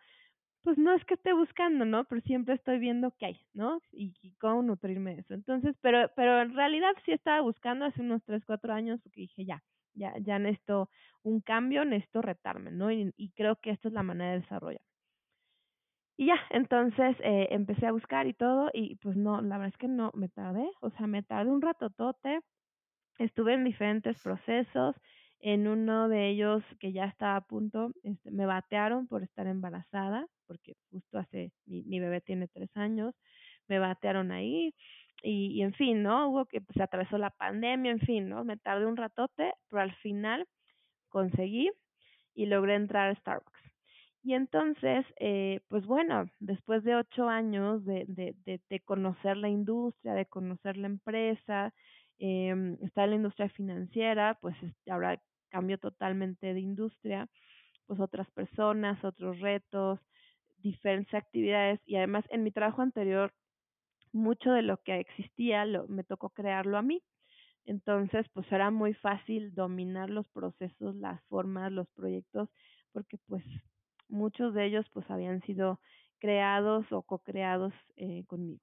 [0.63, 2.05] pues no es que esté buscando, ¿no?
[2.05, 3.81] Pero siempre estoy viendo qué hay, ¿no?
[3.91, 5.33] Y, cómo nutrirme de eso.
[5.33, 9.45] Entonces, pero, pero en realidad sí estaba buscando hace unos tres, cuatro años porque dije,
[9.45, 10.89] ya, ya, ya necesito
[11.23, 12.91] un cambio, necesito retarme, ¿no?
[12.91, 14.81] Y, y creo que esta es la manera de desarrollar.
[16.17, 19.77] Y ya, entonces eh, empecé a buscar y todo, y pues no, la verdad es
[19.77, 22.39] que no, me tardé, o sea, me tardé un rato tote,
[23.19, 24.95] estuve en diferentes procesos,
[25.39, 30.27] en uno de ellos que ya estaba a punto, este, me batearon por estar embarazada,
[30.47, 33.13] porque justo hace, mi, bebé tiene tres años,
[33.67, 34.73] me batearon ahí
[35.23, 36.29] y, y en fin, ¿no?
[36.29, 38.43] Hubo que, pues, se atravesó la pandemia, en fin, ¿no?
[38.45, 40.47] Me tardé un ratote, pero al final
[41.09, 41.71] conseguí
[42.35, 43.59] y logré entrar a Starbucks.
[44.23, 49.49] Y entonces, eh, pues bueno, después de ocho años de, de, de, de conocer la
[49.49, 51.73] industria, de conocer la empresa,
[52.19, 54.55] eh, está en la industria financiera, pues
[54.89, 57.29] ahora cambio totalmente de industria,
[57.85, 59.99] pues otras personas, otros retos,
[60.59, 63.33] diferentes actividades y además en mi trabajo anterior
[64.11, 67.03] mucho de lo que existía lo, me tocó crearlo a mí.
[67.65, 72.49] Entonces, pues era muy fácil dominar los procesos, las formas, los proyectos,
[72.93, 73.43] porque pues
[74.07, 75.79] muchos de ellos pues habían sido
[76.19, 78.61] creados o co-creados eh, conmigo.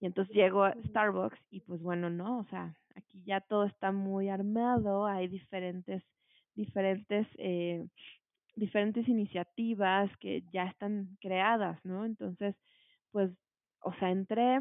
[0.00, 3.92] Y entonces llego a Starbucks y pues bueno, no, o sea, aquí ya todo está
[3.92, 6.02] muy armado, hay diferentes,
[6.54, 7.86] diferentes, eh,
[8.56, 12.04] diferentes iniciativas que ya están creadas, ¿no?
[12.04, 12.56] Entonces,
[13.12, 13.30] pues,
[13.82, 14.60] o sea, entré,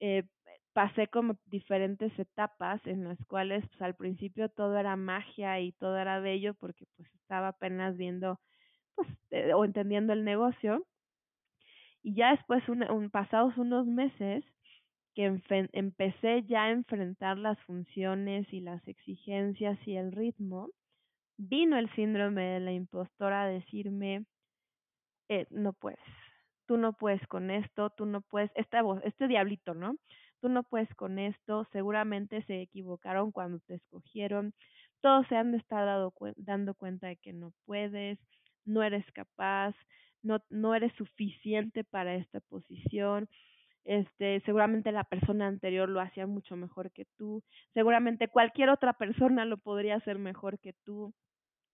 [0.00, 0.24] eh,
[0.72, 5.98] pasé como diferentes etapas en las cuales pues al principio todo era magia y todo
[5.98, 8.40] era bello porque pues estaba apenas viendo
[8.94, 10.86] pues eh, o entendiendo el negocio
[12.02, 14.44] y ya después un, un, pasados unos meses
[15.14, 15.38] que
[15.72, 20.70] empecé ya a enfrentar las funciones y las exigencias y el ritmo,
[21.36, 24.24] vino el síndrome de la impostora a decirme,
[25.28, 26.00] eh, no puedes,
[26.66, 29.96] tú no puedes con esto, tú no puedes, esta voz, este diablito, ¿no?
[30.40, 34.54] Tú no puedes con esto, seguramente se equivocaron cuando te escogieron,
[35.00, 35.86] todos se han de estar
[36.36, 38.18] dando cuenta de que no puedes,
[38.64, 39.74] no eres capaz,
[40.22, 43.28] no, no eres suficiente para esta posición,
[43.84, 47.42] este, seguramente la persona anterior lo hacía mucho mejor que tú,
[47.74, 51.14] seguramente cualquier otra persona lo podría hacer mejor que tú.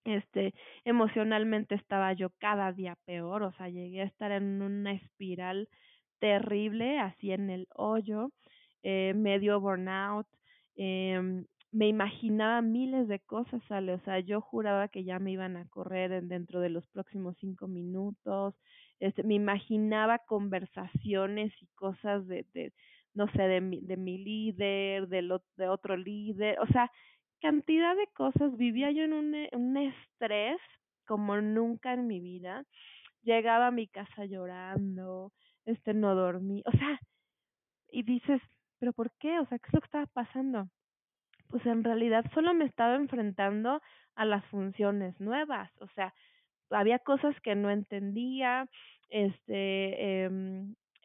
[0.04, 5.68] Este, emocionalmente estaba yo cada día peor, o sea, llegué a estar en una espiral
[6.20, 8.30] terrible, así en el hoyo,
[8.82, 10.26] eh, medio burnout,
[10.76, 15.56] eh, me imaginaba miles de cosas, sale, o sea, yo juraba que ya me iban
[15.56, 18.54] a correr dentro de los próximos cinco minutos,
[19.00, 22.72] este, me imaginaba conversaciones y cosas de, de
[23.14, 26.90] no sé, de mi, de mi líder, de, de otro líder, o sea,
[27.40, 30.58] cantidad de cosas, vivía yo en un, un estrés
[31.06, 32.64] como nunca en mi vida,
[33.22, 35.32] llegaba a mi casa llorando,
[35.66, 37.00] este, no dormí, o sea,
[37.90, 38.40] y dices,
[38.78, 39.38] pero ¿por qué?
[39.40, 40.68] O sea, ¿qué es lo que estaba pasando?
[41.48, 43.80] pues en realidad solo me estaba enfrentando
[44.14, 46.14] a las funciones nuevas, o sea,
[46.70, 48.68] había cosas que no entendía,
[49.10, 50.30] este, eh,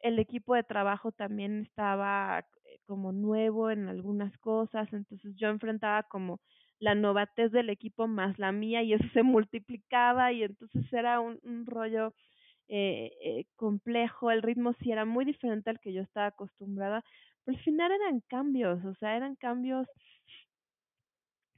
[0.02, 6.02] el equipo de trabajo también estaba eh, como nuevo en algunas cosas, entonces yo enfrentaba
[6.04, 6.40] como
[6.78, 11.38] la novatez del equipo más la mía y eso se multiplicaba y entonces era un,
[11.42, 12.12] un rollo
[12.68, 17.04] eh, eh, complejo, el ritmo sí era muy diferente al que yo estaba acostumbrada,
[17.44, 19.86] pero al final eran cambios, o sea, eran cambios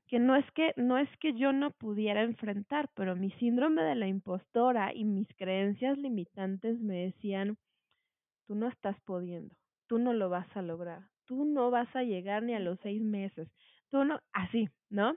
[0.09, 3.97] que no es que no es que yo no pudiera enfrentar, pero mi síndrome de
[3.97, 7.59] la impostora y mis creencias limitantes me decían,
[8.47, 9.55] tú no estás pudiendo,
[9.89, 13.03] tú no lo vas a lograr, tú no vas a llegar ni a los seis
[13.03, 13.49] meses,
[13.91, 15.17] tú no, así, ¿no?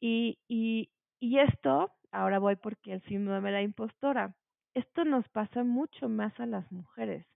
[0.00, 4.34] Y, y, y esto, ahora voy porque el síndrome de la impostora,
[4.74, 7.26] esto nos pasa mucho más a las mujeres.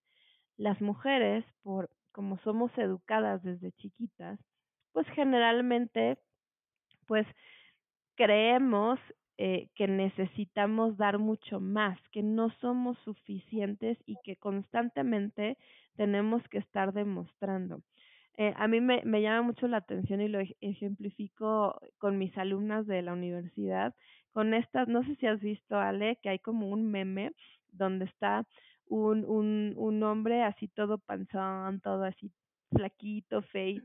[0.56, 4.38] Las mujeres, por como somos educadas desde chiquitas,
[4.92, 6.18] pues generalmente
[7.06, 7.26] pues
[8.16, 8.98] creemos
[9.38, 15.58] eh, que necesitamos dar mucho más, que no somos suficientes y que constantemente
[15.96, 17.82] tenemos que estar demostrando.
[18.38, 22.86] Eh, a mí me, me llama mucho la atención y lo ejemplifico con mis alumnas
[22.86, 23.94] de la universidad,
[24.32, 27.32] con estas, no sé si has visto, Ale, que hay como un meme
[27.72, 28.46] donde está
[28.88, 32.30] un, un, un hombre así todo panzón, todo así
[32.70, 33.82] flaquito, feo,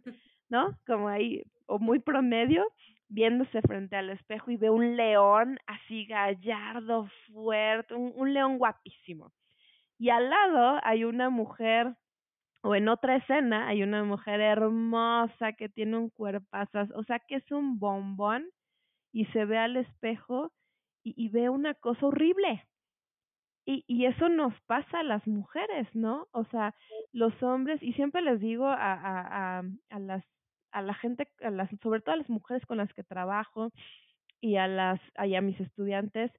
[0.50, 0.78] ¿no?
[0.86, 2.66] Como ahí, o muy promedio,
[3.12, 9.34] viéndose frente al espejo y ve un león así gallardo, fuerte, un, un, león guapísimo.
[10.00, 11.96] Y al lado hay una mujer,
[12.62, 17.36] o en otra escena hay una mujer hermosa que tiene un cuerpazo, o sea que
[17.36, 18.46] es un bombón
[19.12, 20.52] y se ve al espejo
[21.04, 22.66] y, y ve una cosa horrible.
[23.66, 26.28] Y, y eso nos pasa a las mujeres, ¿no?
[26.32, 26.74] O sea,
[27.12, 30.24] los hombres, y siempre les digo a, a, a, a las
[30.72, 33.72] a la gente, a las, sobre todo a las mujeres con las que trabajo
[34.40, 36.32] y a las, y a mis estudiantes,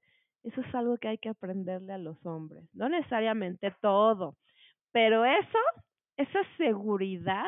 [0.43, 4.35] eso es algo que hay que aprenderle a los hombres, no necesariamente todo,
[4.91, 5.59] pero eso,
[6.17, 7.47] esa seguridad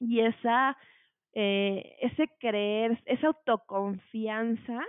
[0.00, 0.76] y esa,
[1.34, 4.84] eh, ese creer, esa autoconfianza,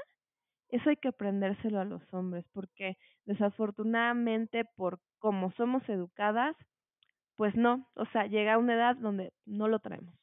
[0.69, 6.55] eso hay que aprendérselo a los hombres, porque desafortunadamente por como somos educadas,
[7.35, 10.20] pues no, o sea, llega a una edad donde no lo traemos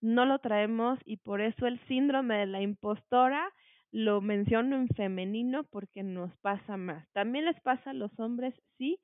[0.00, 3.52] no lo traemos y por eso el síndrome de la impostora
[3.92, 7.06] lo menciono en femenino porque nos pasa más.
[7.12, 9.00] También les pasa a los hombres, sí,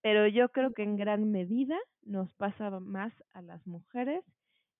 [0.00, 4.24] pero yo creo que en gran medida nos pasa más a las mujeres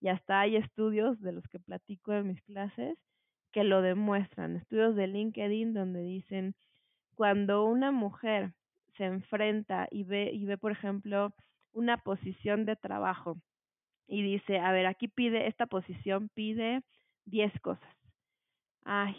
[0.00, 2.96] y hasta hay estudios de los que platico en mis clases
[3.52, 6.54] que lo demuestran, estudios de LinkedIn donde dicen
[7.14, 8.52] cuando una mujer
[8.96, 11.35] se enfrenta y ve y ve por ejemplo
[11.72, 13.38] una posición de trabajo
[14.09, 16.83] y dice, a ver, aquí pide, esta posición pide
[17.27, 17.94] 10 cosas.
[18.85, 19.16] Ay,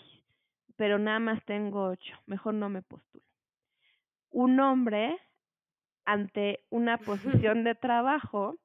[0.75, 3.23] pero nada más tengo 8, mejor no me postulo.
[4.31, 5.17] Un hombre
[6.05, 6.97] ante una
[7.53, 8.57] posición de trabajo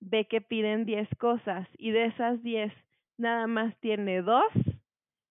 [0.00, 2.72] ve que piden 10 cosas y de esas 10
[3.16, 4.52] nada más tiene dos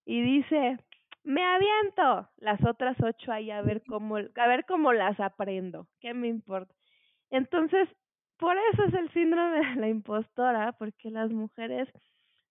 [0.05, 0.77] y dice,
[1.23, 6.13] me aviento las otras ocho ahí a ver cómo, a ver cómo las aprendo, ¿qué
[6.13, 6.73] me importa?
[7.29, 7.89] Entonces,
[8.39, 11.89] por eso es el síndrome de la impostora, porque las mujeres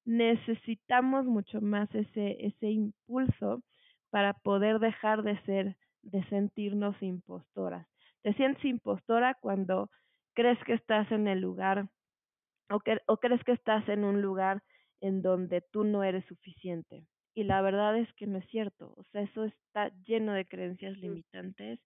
[0.05, 3.62] necesitamos mucho más ese, ese impulso
[4.11, 7.86] para poder dejar de ser, de sentirnos impostoras.
[8.22, 9.91] Te sientes impostora cuando
[10.34, 11.89] crees que estás en el lugar
[12.70, 14.62] o, que, o crees que estás en un lugar
[15.01, 17.07] en donde tú no eres suficiente.
[17.34, 18.95] Y la verdad es que no es cierto.
[18.97, 21.80] O sea, eso está lleno de creencias limitantes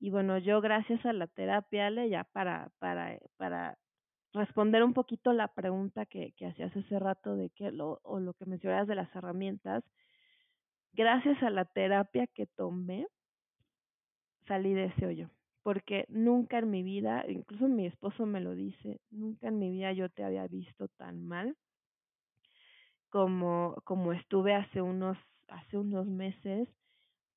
[0.00, 3.78] y bueno, yo gracias a la terapia, Ale, ya para, para, para
[4.32, 8.34] responder un poquito la pregunta que, que hacías hace rato de que lo, o lo
[8.34, 9.84] que mencionabas de las herramientas,
[10.92, 13.06] gracias a la terapia que tomé,
[14.46, 15.30] salí de ese hoyo.
[15.62, 19.92] porque nunca en mi vida, incluso mi esposo me lo dice, nunca en mi vida
[19.92, 21.56] yo te había visto tan mal
[23.08, 25.16] como, como estuve hace unos,
[25.48, 26.68] hace unos meses,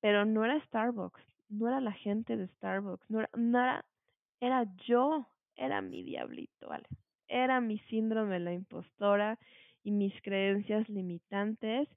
[0.00, 3.84] pero no era Starbucks, no era la gente de Starbucks, no era, no era,
[4.40, 6.86] era yo, era mi diablito, ¿vale?
[7.26, 9.38] Era mi síndrome de la impostora
[9.82, 11.88] y mis creencias limitantes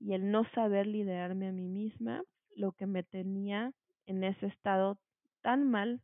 [0.00, 2.22] y el no saber liderarme a mí misma,
[2.54, 3.72] lo que me tenía
[4.06, 4.98] en ese estado
[5.42, 6.00] tan mal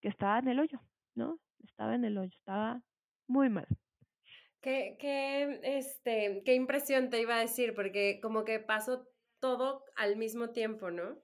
[0.00, 0.80] que estaba en el hoyo,
[1.14, 1.38] ¿no?
[1.64, 2.82] Estaba en el hoyo, estaba
[3.26, 3.66] muy mal.
[4.60, 9.06] Qué, qué, este, qué impresión te iba a decir, porque como que pasó
[9.40, 11.18] todo al mismo tiempo, ¿no?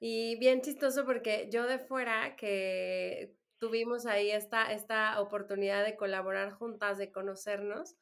[0.00, 6.52] Y bien chistoso porque yo de fuera, que tuvimos ahí esta, esta oportunidad de colaborar
[6.52, 7.96] juntas, de conocernos,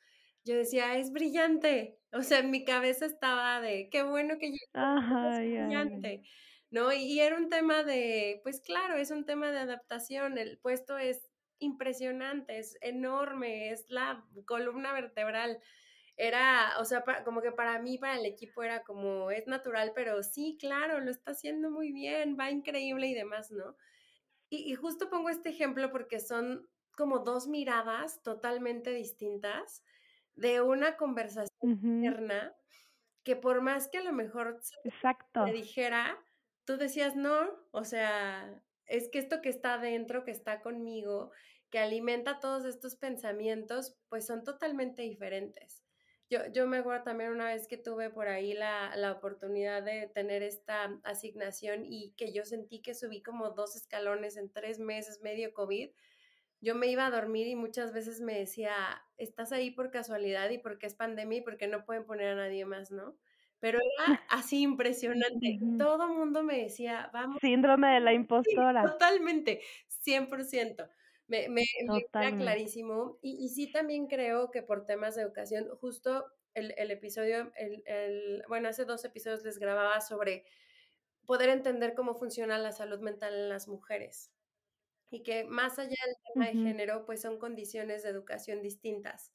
[0.44, 1.94] yo decía, es brillante.
[2.11, 6.22] O sea, en mi cabeza estaba de, qué bueno que yo es brillante.
[6.70, 6.90] ¿No?
[6.90, 10.38] Y, era un tema de, pues claro, es un tema de adaptación.
[10.38, 11.28] El puesto es
[11.59, 15.59] impresionante, es enorme, es la columna vertebral.
[16.19, 20.23] Era, o sea, como que para mí, para el equipo era como, es natural, pero
[20.23, 23.77] sí, claro, lo está haciendo muy bien, va increíble y demás, ¿no?
[24.51, 29.85] Y, y justo pongo este ejemplo porque son como dos miradas totalmente distintas
[30.35, 32.55] de una conversación interna
[33.25, 35.45] que por más que a lo mejor Exacto.
[35.45, 36.19] te dijera,
[36.64, 41.31] tú decías, no, o sea, es que esto que está adentro, que está conmigo,
[41.71, 45.85] que alimenta todos estos pensamientos, pues son totalmente diferentes.
[46.31, 50.09] Yo, yo me acuerdo también una vez que tuve por ahí la, la oportunidad de
[50.09, 55.20] tener esta asignación y que yo sentí que subí como dos escalones en tres meses,
[55.22, 55.91] medio COVID,
[56.61, 58.74] yo me iba a dormir y muchas veces me decía,
[59.16, 62.64] estás ahí por casualidad y porque es pandemia y porque no pueden poner a nadie
[62.64, 63.16] más, ¿no?
[63.61, 63.87] Pero era
[64.29, 65.59] así impresionante.
[65.79, 67.39] Todo el mundo me decía, vamos.
[67.41, 68.83] Síndrome de la impostora.
[68.85, 69.61] totalmente,
[70.05, 70.89] 100%.
[71.29, 73.18] Me, me, me queda clarísimo.
[73.22, 76.24] Y, y, sí también creo que por temas de educación, justo
[76.55, 80.45] el, el episodio, el, el, bueno, hace dos episodios les grababa sobre
[81.26, 84.33] poder entender cómo funciona la salud mental en las mujeres
[85.11, 89.33] y que más allá del tema de género, pues son condiciones de educación distintas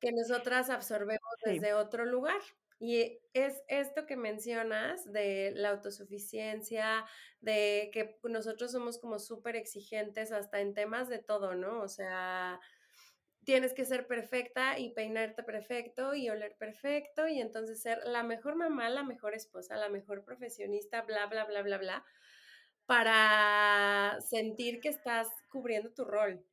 [0.00, 2.40] que nosotras absorbemos desde otro lugar.
[2.80, 7.04] Y es esto que mencionas de la autosuficiencia,
[7.40, 11.80] de que nosotros somos como súper exigentes hasta en temas de todo, ¿no?
[11.82, 12.60] O sea,
[13.44, 18.56] tienes que ser perfecta y peinarte perfecto y oler perfecto y entonces ser la mejor
[18.56, 22.04] mamá, la mejor esposa, la mejor profesionista, bla, bla, bla, bla, bla
[22.86, 26.46] para sentir que estás cubriendo tu rol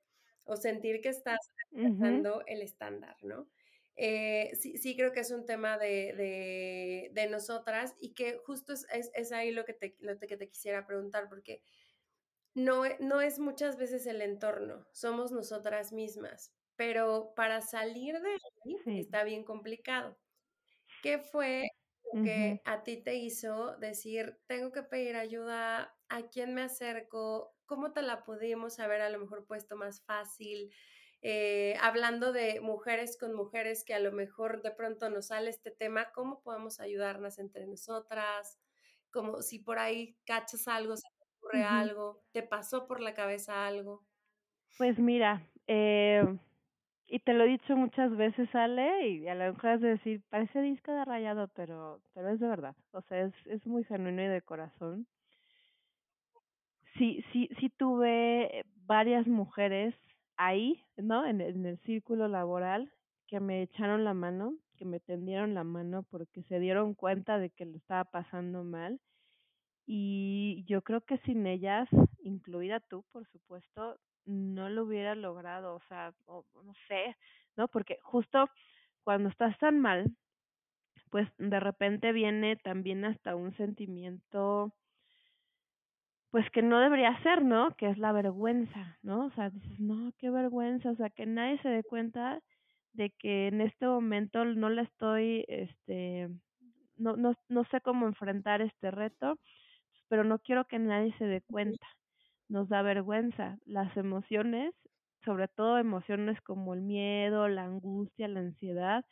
[0.44, 1.40] o sentir que estás
[2.02, 3.50] alcanzando el estándar, ¿no?
[3.98, 8.86] Eh, sí, sí, creo que es un tema de, de, nosotras y que justo es,
[8.92, 11.62] es, ahí lo que, te, lo que te quisiera preguntar, porque
[12.54, 18.32] no, e, no es muchas veces el entorno, somos nosotras mismas, pero para salir de
[18.32, 20.18] ahí está bien complicado.
[21.02, 21.68] ¿Qué fue
[22.14, 27.56] lo que a ti te hizo decir, tengo que pedir ayuda a quién me acerco,
[27.66, 30.72] cómo te la pudimos haber a lo mejor puesto más fácil,
[31.22, 35.72] eh, hablando de mujeres con mujeres que a lo mejor de pronto nos sale este
[35.72, 38.60] tema, cómo podemos ayudarnos entre nosotras,
[39.12, 43.66] como si por ahí cachas algo, se te ocurre algo, te pasó por la cabeza
[43.66, 44.06] algo.
[44.78, 46.24] Pues mira, eh,
[47.08, 50.22] y te lo he dicho muchas veces, Ale, y a lo mejor has de decir,
[50.30, 54.22] parece disco de rayado, pero, pero es de verdad, o sea, es, es muy genuino
[54.24, 55.08] y de corazón.
[56.98, 59.94] Sí, sí, sí tuve varias mujeres
[60.38, 61.26] ahí, ¿no?
[61.26, 62.92] En, en el círculo laboral
[63.28, 67.50] que me echaron la mano, que me tendieron la mano porque se dieron cuenta de
[67.50, 69.00] que lo estaba pasando mal.
[69.88, 71.88] Y yo creo que sin ellas,
[72.24, 77.16] incluida tú, por supuesto, no lo hubiera logrado, o sea, no sé,
[77.56, 77.68] ¿no?
[77.68, 78.50] Porque justo
[79.04, 80.16] cuando estás tan mal,
[81.12, 84.74] pues de repente viene también hasta un sentimiento
[86.36, 87.74] pues que no debería ser, ¿no?
[87.78, 89.28] Que es la vergüenza, ¿no?
[89.28, 92.42] O sea, dices, no, qué vergüenza, o sea, que nadie se dé cuenta
[92.92, 96.28] de que en este momento no la estoy, este,
[96.98, 99.40] no, no, no sé cómo enfrentar este reto,
[100.10, 101.88] pero no quiero que nadie se dé cuenta.
[102.50, 103.58] Nos da vergüenza.
[103.66, 104.76] Las emociones,
[105.24, 109.06] sobre todo emociones como el miedo, la angustia, la ansiedad,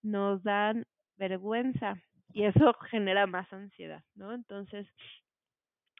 [0.00, 0.86] nos dan
[1.18, 2.02] vergüenza
[2.32, 4.32] y eso genera más ansiedad, ¿no?
[4.32, 4.86] Entonces,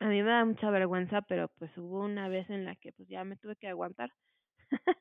[0.03, 3.09] a mí me da mucha vergüenza, pero pues hubo una vez en la que pues
[3.09, 4.11] ya me tuve que aguantar.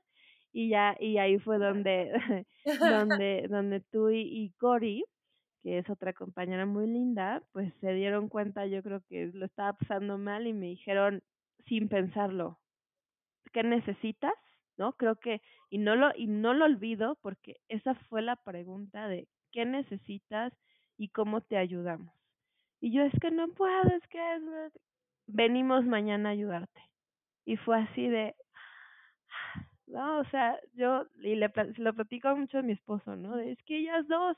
[0.54, 2.12] y ya y ahí fue donde
[2.80, 5.04] donde donde tú y, y Cori,
[5.64, 9.74] que es otra compañera muy linda, pues se dieron cuenta, yo creo que lo estaba
[9.74, 11.24] pasando mal y me dijeron,
[11.68, 12.60] sin pensarlo.
[13.54, 14.34] ¿Qué necesitas?
[14.78, 14.94] ¿No?
[14.94, 19.28] Creo que y no lo y no lo olvido porque esa fue la pregunta de
[19.52, 20.54] ¿qué necesitas
[20.98, 22.14] y cómo te ayudamos?
[22.82, 24.20] Y yo es que no puedo, es que
[25.34, 26.82] venimos mañana a ayudarte.
[27.46, 28.36] Y fue así de
[29.88, 33.38] no, o sea, yo y le lo platico mucho a mi esposo, ¿no?
[33.40, 34.38] es que ellas dos,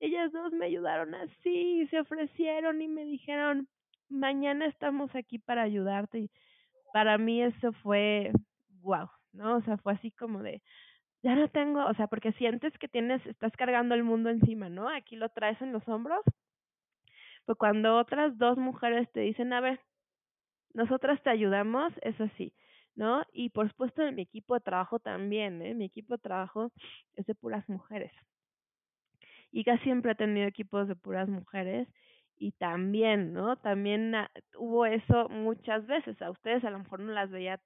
[0.00, 3.68] ellas dos me ayudaron así, se ofrecieron y me dijeron,
[4.08, 6.18] mañana estamos aquí para ayudarte.
[6.18, 6.30] Y
[6.92, 8.32] para mí eso fue,
[8.80, 9.56] wow, ¿no?
[9.56, 10.62] O sea, fue así como de,
[11.22, 14.88] ya no tengo, o sea, porque sientes que tienes, estás cargando el mundo encima, ¿no?
[14.88, 16.20] Aquí lo traes en los hombros.
[17.44, 19.80] Pues cuando otras dos mujeres te dicen, a ver,
[20.78, 22.54] nosotras te ayudamos, es así.
[22.98, 23.22] ¿no?
[23.32, 25.72] Y por supuesto en mi equipo de trabajo también, ¿eh?
[25.72, 26.72] Mi equipo de trabajo
[27.14, 28.10] es de puras mujeres.
[29.52, 31.86] Y casi siempre he tenido equipos de puras mujeres
[32.36, 33.56] y también, ¿no?
[33.56, 34.14] También
[34.56, 36.20] hubo eso muchas veces.
[36.20, 37.60] A ustedes a lo mejor no las veía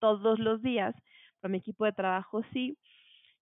[0.00, 0.96] todos los días,
[1.40, 2.76] pero mi equipo de trabajo sí.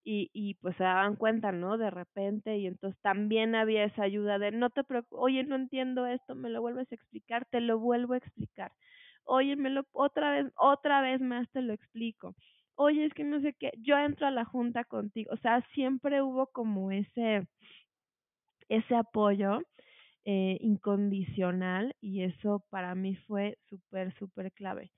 [0.04, 1.76] Y, y pues se daban cuenta, ¿no?
[1.78, 6.06] De repente, y entonces también había esa ayuda de, no te preocupes, oye, no entiendo
[6.06, 8.72] esto, me lo vuelves a explicar, te lo vuelvo a explicar
[9.28, 12.34] óyemelo otra vez, otra vez más te lo explico.
[12.74, 15.32] Oye, es que no sé qué, yo entro a la junta contigo.
[15.34, 17.46] O sea, siempre hubo como ese,
[18.68, 19.60] ese apoyo
[20.24, 24.92] eh, incondicional y eso para mí fue súper, súper clave.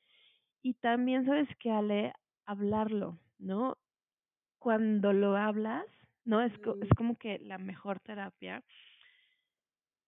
[0.62, 2.12] Y también, ¿sabes qué, Ale?
[2.46, 3.78] Hablarlo, ¿no?
[4.60, 5.84] Cuando lo hablas,
[6.24, 6.40] ¿no?
[6.40, 8.62] Es, es como que la mejor terapia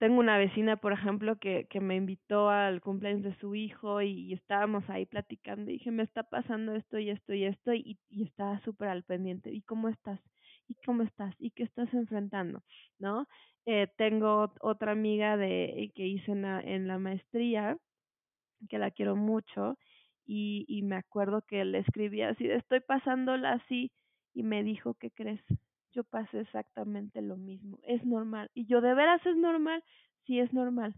[0.02, 4.32] tengo una vecina, por ejemplo, que, que me invitó al cumpleaños de su hijo y,
[4.32, 8.24] estábamos ahí platicando y dije, me está pasando esto y esto y esto y, y
[8.24, 9.52] estaba súper al pendiente.
[9.52, 10.18] ¿Y cómo estás?
[10.66, 11.36] ¿Y cómo estás?
[11.38, 12.64] ¿Y qué estás enfrentando?
[12.98, 13.28] ¿No?
[13.64, 17.78] Eh, tengo otra amiga de que hice en la, en la maestría,
[18.68, 19.78] que la quiero mucho,
[20.26, 23.92] y, y me acuerdo que le escribí así, estoy pasándola así,
[24.34, 25.40] y me dijo, ¿qué crees?
[25.92, 27.78] yo pasé exactamente lo mismo.
[27.84, 28.50] Es normal.
[28.54, 29.84] Y yo, ¿de veras es normal?
[30.26, 30.94] Sí, es normal.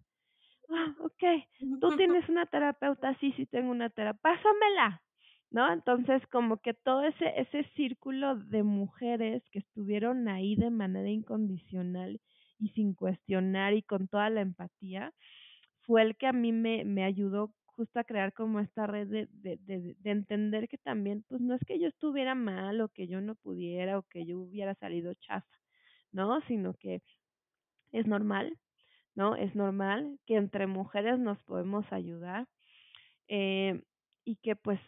[0.71, 1.81] Ah, ok.
[1.81, 4.35] Tú tienes una terapeuta, sí, sí tengo una terapeuta.
[4.35, 5.03] Pásamela.
[5.51, 5.73] ¿No?
[5.73, 12.21] Entonces, como que todo ese, ese círculo de mujeres que estuvieron ahí de manera incondicional
[12.59, 15.13] y sin cuestionar y con toda la empatía,
[15.83, 19.29] fue el que a mí me, me ayudó justo a crear como esta red de,
[19.33, 23.07] de, de, de, entender que también, pues no es que yo estuviera mal o que
[23.07, 25.59] yo no pudiera o que yo hubiera salido chafa,
[26.13, 26.41] ¿no?
[26.43, 27.03] Sino que
[27.93, 28.59] es normal,
[29.15, 29.37] ¿no?
[29.37, 32.47] Es normal que entre mujeres nos podemos ayudar
[33.29, 33.83] eh,
[34.25, 34.81] y que pues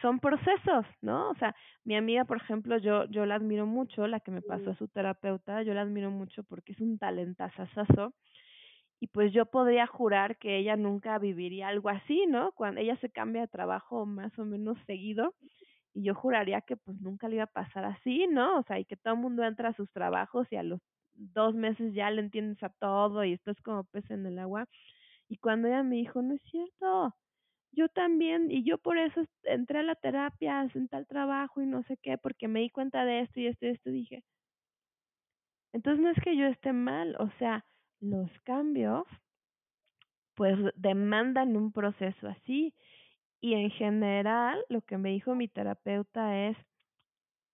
[0.00, 1.30] son procesos, ¿no?
[1.30, 4.70] O sea, mi amiga, por ejemplo, yo, yo la admiro mucho, la que me pasó
[4.70, 8.14] a su terapeuta, yo la admiro mucho porque es un talentazazazo
[9.00, 12.52] y pues yo podría jurar que ella nunca viviría algo así, ¿no?
[12.52, 15.34] Cuando ella se cambia de trabajo más o menos seguido
[15.94, 18.58] y yo juraría que pues nunca le iba a pasar así, ¿no?
[18.60, 20.80] O sea, y que todo el mundo entra a sus trabajos y a los
[21.14, 24.66] dos meses ya le entiendes a todo y estás como pez en el agua.
[25.28, 27.14] Y cuando ella me dijo, no es cierto,
[27.72, 31.82] yo también, y yo por eso entré a la terapia, en tal trabajo y no
[31.84, 34.24] sé qué, porque me di cuenta de esto y esto y esto, dije,
[35.72, 37.64] entonces no es que yo esté mal, o sea,
[38.00, 39.06] los cambios
[40.34, 42.74] pues demandan un proceso así
[43.40, 46.56] y en general lo que me dijo mi terapeuta es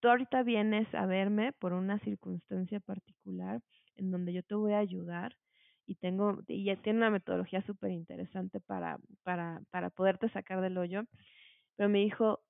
[0.01, 3.61] tú ahorita vienes a verme por una circunstancia particular
[3.97, 5.37] en donde yo te voy a ayudar
[5.87, 10.79] y tengo y ya tiene una metodología súper interesante para para para poderte sacar del
[10.79, 11.03] hoyo
[11.77, 12.41] pero me dijo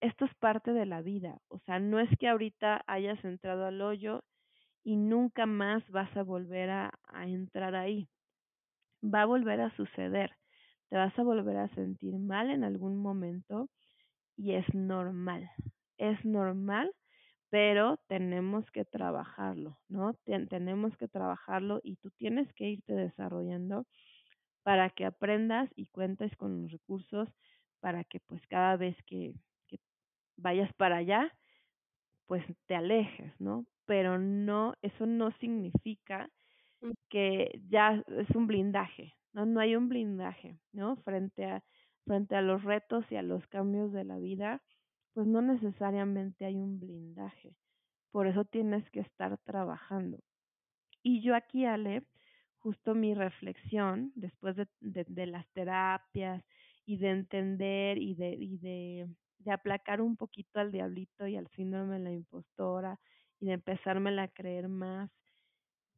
[0.00, 3.80] esto es parte de la vida o sea no es que ahorita hayas entrado al
[3.80, 4.24] hoyo
[4.84, 6.92] y nunca más vas a volver a,
[7.24, 8.08] entrar ahí.
[9.02, 10.36] Va a volver a suceder.
[10.90, 13.70] Te vas a volver a sentir mal en algún momento
[14.36, 15.50] y es normal.
[15.98, 16.92] Es normal,
[17.50, 20.14] pero tenemos que trabajarlo, ¿no?
[20.24, 23.86] tenemos que trabajarlo y tú tienes que irte desarrollando
[24.64, 27.28] para que aprendas y cuentes con los recursos
[27.80, 29.34] para que pues cada vez que
[30.36, 31.32] vayas para allá,
[32.26, 33.66] pues te alejes, ¿no?
[33.86, 36.30] pero no, eso no significa
[36.80, 36.90] mm.
[37.08, 39.46] que ya es un blindaje, ¿no?
[39.46, 40.96] No hay un blindaje, ¿no?
[40.96, 41.64] Frente a,
[42.04, 44.62] frente a los retos y a los cambios de la vida,
[45.12, 47.56] pues no necesariamente hay un blindaje.
[48.10, 50.18] Por eso tienes que estar trabajando.
[51.02, 52.04] Y yo aquí, Ale,
[52.58, 56.42] justo mi reflexión, después de, de, de las terapias
[56.86, 59.08] y de entender y de, y de,
[59.38, 62.98] de aplacar un poquito al diablito y al síndrome de la impostora
[63.40, 65.10] y de empezármela a creer más,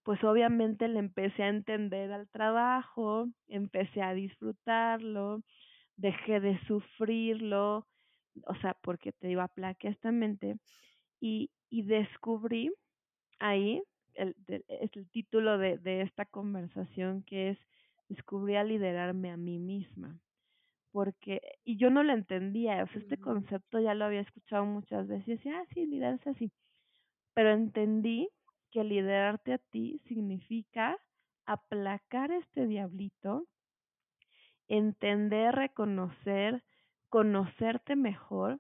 [0.02, 5.42] pues obviamente le empecé a entender al trabajo, empecé a disfrutarlo,
[5.96, 7.86] dejé de sufrirlo,
[8.46, 10.58] o sea, porque te digo, aplaqué esta mente
[11.20, 12.72] y, y descubrí
[13.38, 13.82] ahí,
[14.14, 14.36] el,
[14.68, 17.58] es el título de, de esta conversación que es
[18.08, 20.20] descubrí a liderarme a mí misma
[20.96, 25.06] porque, y yo no lo entendía, o sea, este concepto ya lo había escuchado muchas
[25.06, 26.50] veces y decía, ah, sí, liderarse así,
[27.34, 28.30] pero entendí
[28.72, 30.98] que liderarte a ti significa
[31.44, 33.46] aplacar este diablito,
[34.68, 36.64] entender, reconocer,
[37.10, 38.58] conocerte mejor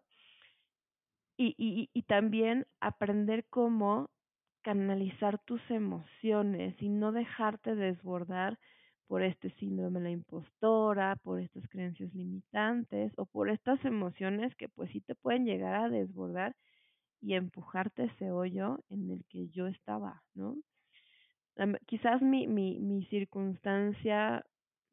[1.38, 4.10] y, y, y también aprender cómo
[4.62, 8.58] canalizar tus emociones y no dejarte desbordar
[9.06, 14.68] por este síndrome de la impostora, por estas creencias limitantes o por estas emociones que
[14.68, 16.56] pues sí te pueden llegar a desbordar
[17.20, 20.56] y empujarte ese hoyo en el que yo estaba, ¿no?
[21.86, 24.44] Quizás mi, mi, mi circunstancia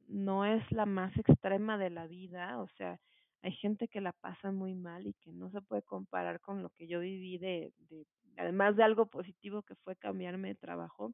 [0.07, 2.99] no es la más extrema de la vida, o sea,
[3.41, 6.69] hay gente que la pasa muy mal y que no se puede comparar con lo
[6.69, 8.05] que yo viví de, de
[8.37, 11.13] además de algo positivo que fue cambiarme de trabajo,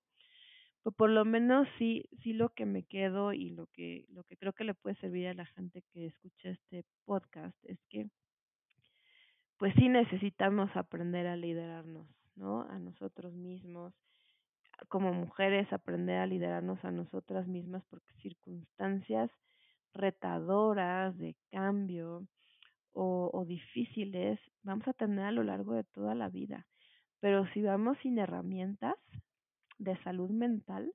[0.92, 4.54] por lo menos sí, sí lo que me quedo y lo que, lo que creo
[4.54, 8.10] que le puede servir a la gente que escucha este podcast es que
[9.58, 12.62] pues sí necesitamos aprender a liderarnos, ¿no?
[12.70, 13.94] A nosotros mismos,
[14.88, 19.30] como mujeres aprender a liderarnos a nosotras mismas porque circunstancias
[19.94, 22.26] retadoras de cambio
[22.94, 26.66] o, o difíciles vamos a tener a lo largo de toda la vida.
[27.20, 28.96] Pero si vamos sin herramientas,
[29.80, 30.94] de salud mental,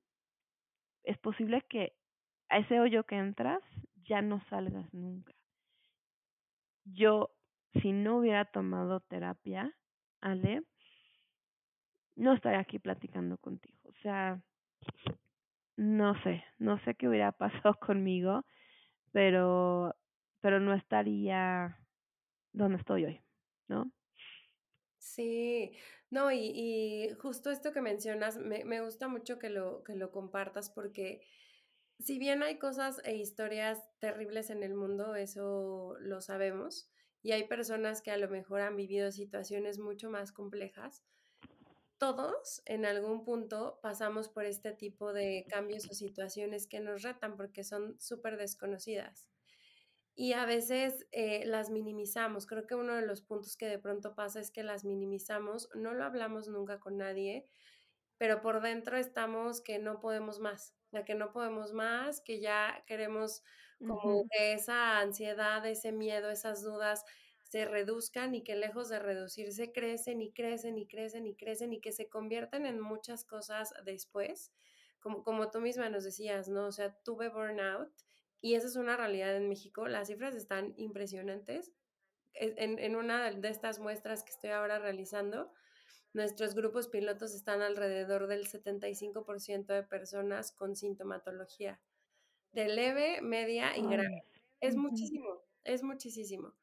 [1.03, 1.93] es posible que
[2.49, 3.61] a ese hoyo que entras
[4.05, 5.33] ya no salgas nunca.
[6.85, 7.31] Yo,
[7.81, 9.73] si no hubiera tomado terapia,
[10.21, 10.63] Ale,
[12.15, 13.77] no estaría aquí platicando contigo.
[13.83, 14.41] O sea,
[15.77, 17.31] no sé, no sé qué hubiera
[17.71, 18.45] pasado conmigo,
[19.11, 19.95] pero,
[20.41, 21.77] pero no estaría
[22.53, 23.21] donde estoy hoy,
[23.67, 23.91] ¿no?
[25.05, 25.71] Sí,
[26.09, 30.11] no, y, y justo esto que mencionas, me, me gusta mucho que lo, que lo
[30.11, 31.21] compartas porque
[31.99, 36.89] si bien hay cosas e historias terribles en el mundo, eso lo sabemos,
[37.21, 41.03] y hay personas que a lo mejor han vivido situaciones mucho más complejas,
[41.99, 47.37] todos en algún punto pasamos por este tipo de cambios o situaciones que nos retan
[47.37, 49.29] porque son súper desconocidas
[50.15, 52.47] y a veces eh, las minimizamos.
[52.47, 55.93] Creo que uno de los puntos que de pronto pasa es que las minimizamos, no
[55.93, 57.45] lo hablamos nunca con nadie,
[58.17, 62.39] pero por dentro estamos que no podemos más, o sea, que no podemos más, que
[62.39, 63.43] ya queremos
[63.85, 67.03] como que esa ansiedad, ese miedo, esas dudas
[67.43, 71.81] se reduzcan y que lejos de reducirse crecen y crecen y crecen y crecen y
[71.81, 74.51] que se convierten en muchas cosas después.
[74.99, 76.67] Como, como tú misma nos decías, ¿no?
[76.67, 77.91] O sea, tuve burnout
[78.45, 79.87] y esa es una realidad en México.
[79.87, 81.71] Las cifras están impresionantes.
[82.35, 85.51] E, en, en una de estas muestras que estoy ahora realizando,
[86.13, 91.81] nuestros grupos pilotos están alrededor del 75% de personas con sintomatología
[92.51, 94.23] de leve, media y grave.
[94.61, 96.53] Es muchísimo, es muchísimo.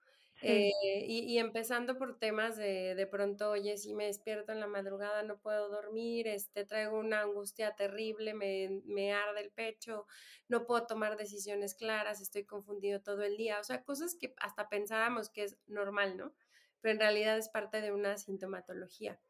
[0.42, 0.72] Eh,
[1.06, 5.38] y, empezando por temas de, de pronto, oye, si me despierto en la madrugada, no
[5.38, 10.06] puedo dormir, este, traigo una angustia terrible, me, me arde el pecho,
[10.48, 14.68] no puedo tomar decisiones claras, estoy confundido todo el día, o sea, cosas que hasta
[14.68, 16.32] pensáramos que es normal, ¿no?
[16.80, 19.20] Pero en realidad es parte de una sintomatología.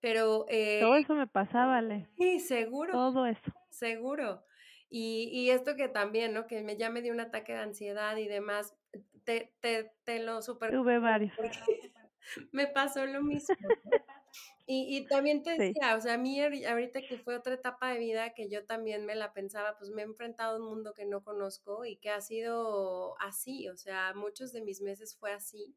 [0.00, 0.46] Pero...
[0.48, 2.08] Eh, todo eso me pasaba, Ale.
[2.16, 2.92] Sí, seguro.
[2.92, 3.52] Todo eso.
[3.70, 4.44] Seguro.
[4.90, 6.46] Y, y, esto que también, ¿no?
[6.46, 8.74] Que me, ya me dio un ataque de ansiedad y demás,
[9.24, 10.70] te, te, te lo super...
[10.70, 11.32] Tuve varios.
[12.52, 13.56] me pasó lo mismo.
[14.66, 17.98] Y, y, también te decía, o sea, a mí ahorita que fue otra etapa de
[17.98, 21.06] vida que yo también me la pensaba, pues me he enfrentado a un mundo que
[21.06, 25.74] no conozco y que ha sido así, o sea, muchos de mis meses fue así.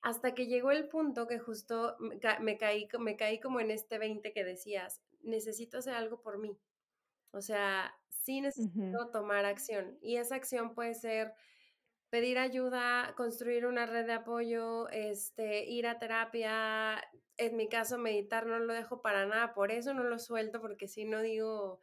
[0.00, 4.32] Hasta que llegó el punto que justo me, caí, me caí como en este 20
[4.32, 6.58] que decías, necesito hacer algo por mí.
[7.30, 9.96] O sea, sí necesito tomar acción.
[10.00, 11.34] Y esa acción puede ser
[12.10, 17.02] pedir ayuda, construir una red de apoyo, este, ir a terapia.
[17.36, 20.88] En mi caso, meditar no lo dejo para nada, por eso no lo suelto, porque
[20.88, 21.80] si no digo,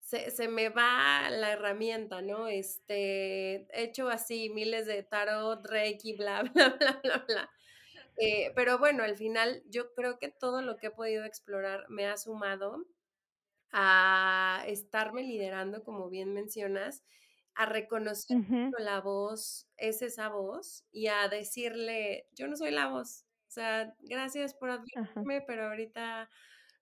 [0.00, 2.48] se, se, me va la herramienta, ¿no?
[2.48, 7.50] Este, he hecho así miles de tarot, reiki, bla, bla, bla, bla, bla.
[8.16, 12.06] Eh, pero bueno, al final yo creo que todo lo que he podido explorar me
[12.06, 12.84] ha sumado
[13.72, 17.04] a estarme liderando, como bien mencionas,
[17.54, 18.38] a reconocer
[18.78, 23.94] la voz es esa voz y a decirle, yo no soy la voz, o sea,
[24.00, 26.30] gracias por advertirme, pero ahorita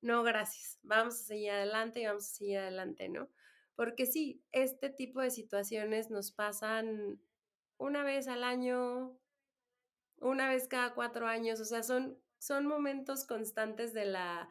[0.00, 3.28] no, gracias, vamos a seguir adelante y vamos a seguir adelante, ¿no?
[3.74, 7.20] Porque sí, este tipo de situaciones nos pasan
[7.78, 9.18] una vez al año,
[10.20, 14.48] una vez cada cuatro años, o sea, son, son momentos constantes de la,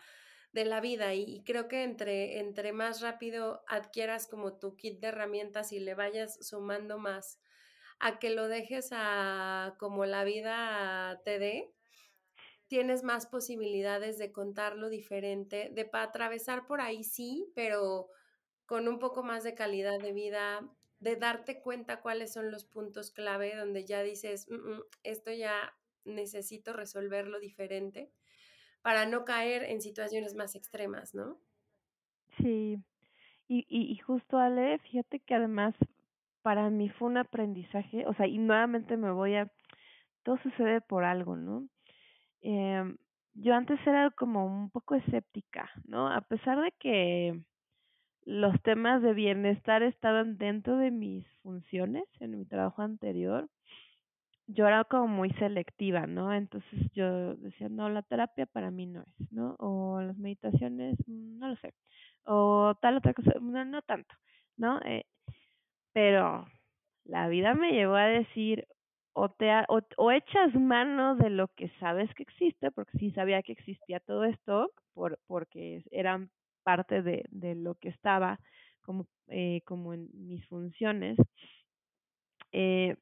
[0.57, 5.09] de la vida y, creo que entre, entre más rápido adquieras como tu kit de
[5.09, 7.39] herramientas y le vayas sumando más
[7.99, 11.71] a que lo dejes a como la vida te dé,
[12.67, 18.09] tienes más posibilidades de contarlo diferente, de para atravesar por ahí sí, pero
[18.65, 20.67] con un poco más de calidad de vida,
[20.99, 25.77] de darte cuenta cuáles son los puntos clave donde ya dices, mm, mm, esto ya
[26.03, 28.11] necesito resolverlo diferente
[28.87, 31.37] para no caer en situaciones más extremas, ¿no?
[32.37, 32.81] Sí,
[33.49, 35.75] y, y, justo Ale, fíjate que además
[36.41, 39.51] para mí fue un aprendizaje, o sea, y nuevamente me voy a,
[40.23, 41.67] todo sucede por algo, ¿no?
[42.39, 42.95] Eh,
[43.33, 46.07] yo antes era como un poco escéptica, ¿no?
[46.07, 47.41] A pesar de que
[48.23, 53.49] los temas de bienestar estaban dentro de mis funciones en mi trabajo anterior,
[54.47, 56.33] yo era como muy selectiva, ¿no?
[56.33, 59.55] Entonces yo decía, no, la terapia para mí no es, ¿no?
[59.59, 61.73] O las meditaciones, mm, no lo sé.
[62.25, 64.13] O tal otra cosa, no, no tanto,
[64.57, 64.79] ¿no?
[64.85, 65.05] Eh,
[65.93, 66.47] pero
[67.05, 68.67] la vida me llevó a decir,
[69.13, 69.51] o, te,
[69.97, 74.23] o, echas mano de lo que sabes que existe, porque sí sabía que existía todo
[74.25, 76.29] esto, por, porque eran
[76.63, 78.39] parte de, de lo que estaba
[78.81, 81.17] como, eh, como en mis funciones,
[82.51, 82.95] eh,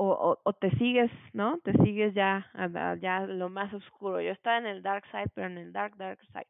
[0.00, 1.58] o, o, te sigues, ¿no?
[1.64, 4.20] Te sigues ya, a, ya lo más oscuro.
[4.20, 6.46] Yo estaba en el dark side, pero en el dark, dark side.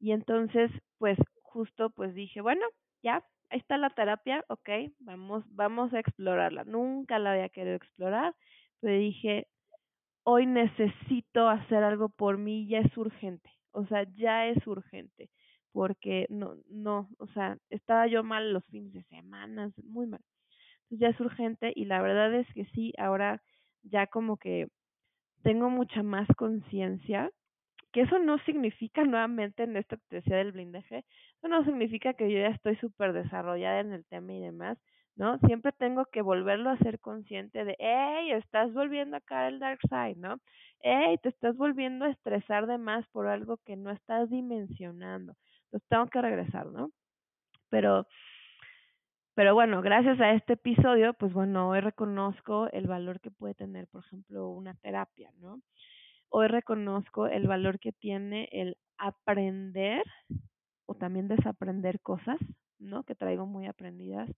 [0.00, 2.64] Y entonces, pues justo, pues dije, bueno,
[3.02, 4.68] ya, ahí está la terapia, ok,
[5.00, 6.64] vamos, vamos a explorarla.
[6.64, 8.34] Nunca la había querido explorar,
[8.80, 9.46] pero dije,
[10.22, 15.28] hoy necesito hacer algo por mí, ya es urgente, o sea, ya es urgente,
[15.72, 20.20] porque no, no, o sea, estaba yo mal los fines de semana, muy mal.
[20.90, 23.40] Ya es urgente y la verdad es que sí, ahora
[23.82, 24.68] ya como que
[25.42, 27.30] tengo mucha más conciencia
[27.92, 31.04] que eso no significa nuevamente en esto que te decía del blindaje,
[31.38, 34.78] eso no significa que yo ya estoy súper desarrollada en el tema y demás,
[35.16, 35.38] ¿no?
[35.40, 39.80] Siempre tengo que volverlo a ser consciente de, hey, estás volviendo a caer el dark
[39.88, 40.38] side, ¿no?
[40.82, 45.34] Hey, te estás volviendo a estresar de más por algo que no estás dimensionando.
[45.66, 46.90] Entonces tengo que regresar, ¿no?
[47.70, 48.06] Pero,
[49.34, 53.86] pero bueno, gracias a este episodio, pues bueno, hoy reconozco el valor que puede tener,
[53.88, 55.60] por ejemplo, una terapia, ¿no?
[56.30, 60.02] hoy reconozco el valor que tiene el aprender
[60.86, 62.38] o también desaprender cosas,
[62.78, 63.02] ¿no?
[63.04, 64.30] Que traigo muy aprendidas.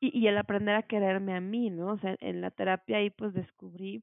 [0.00, 1.92] Y, y el aprender a quererme a mí, ¿no?
[1.92, 4.02] O sea, en la terapia ahí pues descubrí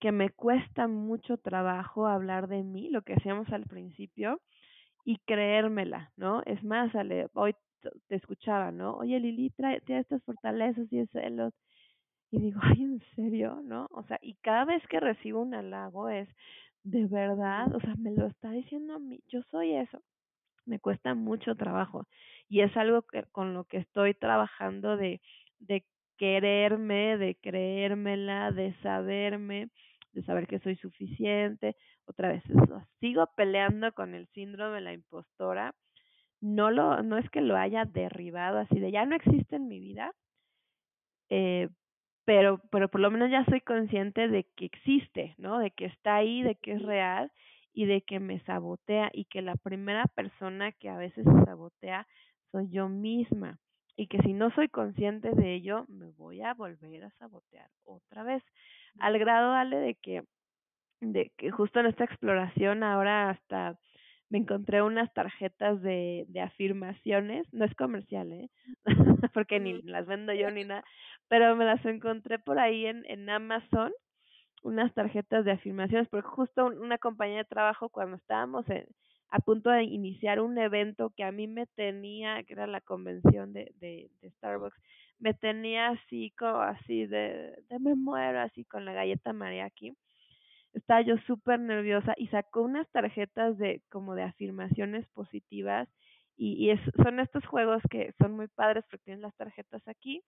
[0.00, 4.40] que me cuesta mucho trabajo hablar de mí, lo que hacíamos al principio,
[5.04, 6.42] y creérmela, ¿no?
[6.46, 6.90] Es más,
[7.34, 7.54] hoy
[8.08, 8.94] te escuchaba, ¿no?
[8.96, 11.54] Oye, Lili, trae, estas fortalezas y celos
[12.30, 13.60] y digo, ay, ¿en serio?
[13.64, 13.88] ¿No?
[13.92, 16.28] O sea, y cada vez que recibo un halago es,
[16.82, 20.02] de verdad, o sea, me lo está diciendo a mí, yo soy eso.
[20.66, 22.06] Me cuesta mucho trabajo
[22.48, 25.20] y es algo que, con lo que estoy trabajando de,
[25.58, 25.84] de
[26.16, 29.70] quererme, de creérmela, de saberme,
[30.12, 31.76] de saber que soy suficiente.
[32.06, 35.74] Otra vez, eso, sigo peleando con el síndrome de la impostora.
[36.40, 39.78] No lo, no es que lo haya derribado así de ya no existe en mi
[39.78, 40.12] vida,
[41.28, 41.68] eh,
[42.24, 45.58] pero, pero por lo menos ya soy consciente de que existe, ¿no?
[45.58, 47.32] De que está ahí, de que es real
[47.72, 52.06] y de que me sabotea y que la primera persona que a veces se sabotea
[52.52, 53.58] soy yo misma
[53.96, 58.22] y que si no soy consciente de ello me voy a volver a sabotear otra
[58.22, 58.42] vez.
[58.98, 60.24] Al grado vale de que
[61.00, 63.78] de que justo en esta exploración ahora hasta
[64.30, 68.48] me encontré unas tarjetas de, de afirmaciones, no es comercial, ¿eh?
[69.34, 70.84] porque ni las vendo yo ni nada,
[71.28, 73.92] pero me las encontré por ahí en, en Amazon,
[74.62, 78.86] unas tarjetas de afirmaciones, porque justo una compañía de trabajo cuando estábamos en,
[79.30, 83.52] a punto de iniciar un evento que a mí me tenía, que era la convención
[83.52, 84.76] de, de, de Starbucks,
[85.18, 89.96] me tenía así, como así de, de me muero, así con la galleta María aquí
[90.74, 95.88] estaba yo súper nerviosa y sacó unas tarjetas de como de afirmaciones positivas
[96.36, 100.22] y, y es, son estos juegos que son muy padres porque tienes las tarjetas aquí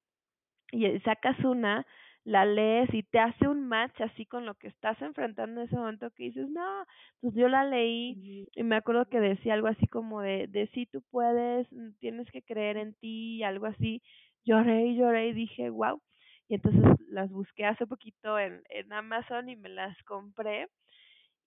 [0.72, 1.86] y sacas una,
[2.24, 5.76] la lees y te hace un match así con lo que estás enfrentando en ese
[5.76, 6.84] momento que dices, no,
[7.20, 10.86] pues yo la leí y me acuerdo que decía algo así como de, de si
[10.86, 11.68] tú puedes,
[11.98, 14.02] tienes que creer en ti, algo así,
[14.44, 16.00] lloré y lloré y dije, wow,
[16.52, 20.68] y entonces las busqué hace poquito en, en Amazon y me las compré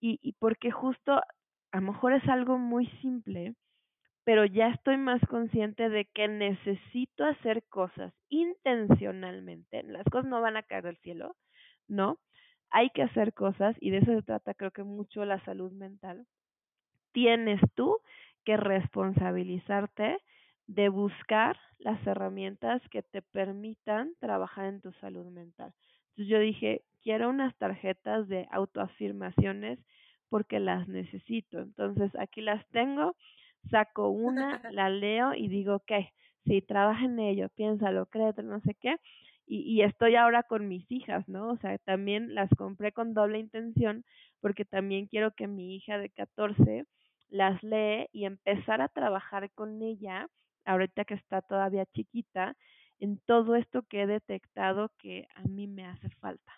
[0.02, 3.54] y, y porque justo a lo mejor es algo muy simple,
[4.24, 9.84] pero ya estoy más consciente de que necesito hacer cosas intencionalmente.
[9.84, 11.36] Las cosas no van a caer del cielo,
[11.88, 12.18] ¿no?
[12.72, 16.26] Hay que hacer cosas y de eso se trata creo que mucho la salud mental.
[17.12, 18.00] Tienes tú
[18.44, 20.18] que responsabilizarte
[20.68, 25.74] de buscar las herramientas que te permitan trabajar en tu salud mental.
[26.10, 29.80] Entonces yo dije, quiero unas tarjetas de autoafirmaciones
[30.30, 31.60] porque las necesito.
[31.60, 33.16] Entonces aquí las tengo,
[33.70, 35.92] saco una, la leo y digo, ok,
[36.46, 38.98] si trabaja en ello, piénsalo, créete, no sé qué.
[39.48, 41.50] Y, y estoy ahora con mis hijas, ¿no?
[41.50, 44.04] O sea, también las compré con doble intención
[44.42, 46.86] porque también quiero que mi hija de 14
[47.30, 50.28] las lee y empezar a trabajar con ella,
[50.66, 52.56] ahorita que está todavía chiquita,
[53.00, 56.54] en todo esto que he detectado que a mí me hace falta,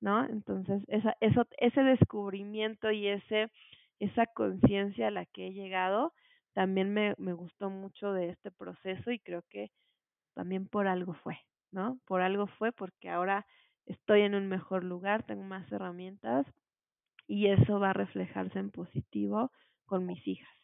[0.00, 0.24] ¿no?
[0.24, 3.50] Entonces, esa, eso, ese descubrimiento y ese,
[3.98, 6.14] esa conciencia a la que he llegado,
[6.54, 9.70] también me, me gustó mucho de este proceso y creo que
[10.34, 11.38] también por algo fue,
[11.70, 11.98] ¿no?
[12.06, 13.46] Por algo fue porque ahora
[13.86, 16.46] estoy en un mejor lugar, tengo más herramientas
[17.26, 19.52] y eso va a reflejarse en positivo
[19.86, 20.56] con mis hijas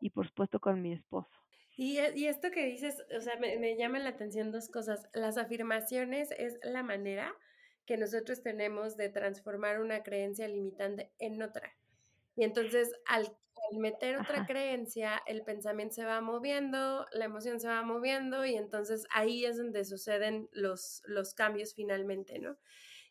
[0.00, 1.45] y por supuesto con mi esposo.
[1.76, 5.08] Y, y esto que dices, o sea, me, me llaman la atención dos cosas.
[5.12, 7.32] Las afirmaciones es la manera
[7.86, 11.76] que nosotros tenemos de transformar una creencia limitante en otra.
[12.34, 13.34] Y entonces al,
[13.72, 19.06] meter otra creencia, el pensamiento se va moviendo, la emoción se va moviendo y entonces
[19.10, 22.56] ahí es donde suceden los, los cambios finalmente, ¿no?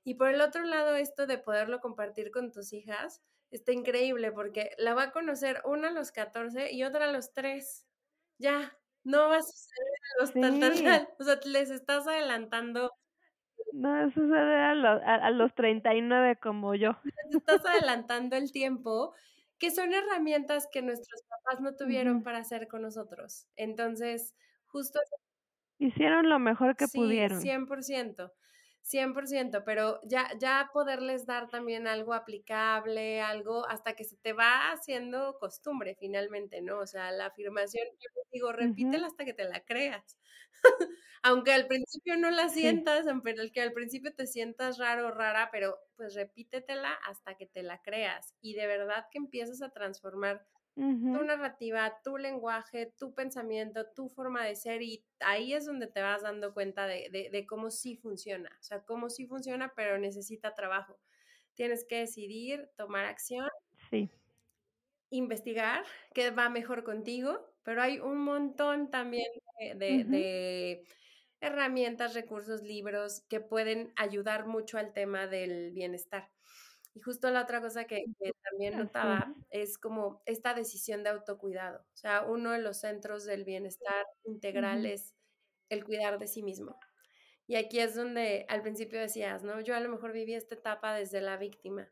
[0.04, 4.72] Y por el otro lado, esto de poderlo compartir con tus hijas está increíble porque
[4.78, 7.85] la va a conocer una a los 14 y otra a los 3.
[8.38, 10.86] Ya, no va a suceder a los sí.
[11.20, 12.92] O sea, les estás adelantando
[13.74, 16.92] no, se a, los, a, los 39 como yo.
[17.30, 19.14] Estás adelantando el tiempo,
[19.58, 23.48] que son herramientas que nuestros papás no tuvieron para hacer con nosotros.
[23.56, 24.34] Entonces,
[24.68, 25.00] justo...
[25.78, 27.42] Hicieron lo mejor que sí, pudieron.
[27.42, 28.32] 100%.
[28.86, 34.72] 100%, pero ya, ya poderles dar también algo aplicable, algo hasta que se te va
[34.72, 36.80] haciendo costumbre finalmente, ¿no?
[36.80, 40.20] O sea, la afirmación, yo digo, repítela hasta que te la creas.
[41.24, 45.80] aunque al principio no la sientas, aunque al principio te sientas raro o rara, pero
[45.96, 50.46] pues repítetela hasta que te la creas y de verdad que empiezas a transformar
[50.76, 56.02] tu narrativa, tu lenguaje, tu pensamiento, tu forma de ser y ahí es donde te
[56.02, 59.98] vas dando cuenta de, de, de cómo sí funciona, o sea, cómo sí funciona, pero
[59.98, 61.00] necesita trabajo.
[61.54, 63.48] Tienes que decidir, tomar acción.
[63.90, 64.10] Sí
[65.10, 69.28] investigar qué va mejor contigo, pero hay un montón también
[69.60, 70.84] de,
[71.42, 76.30] herramientas, recursos, libros que pueden ayudar mucho al tema del bienestar.
[76.96, 78.06] Y justo la otra cosa que,
[78.50, 81.82] también notaba es como esta decisión de autocuidado.
[81.94, 85.14] O sea, uno de los centros del bienestar integral es
[85.70, 86.80] el cuidar de sí mismo.
[87.46, 89.60] Y aquí es donde al principio decías, ¿no?
[89.62, 91.92] Yo a lo mejor viví esta etapa desde la víctima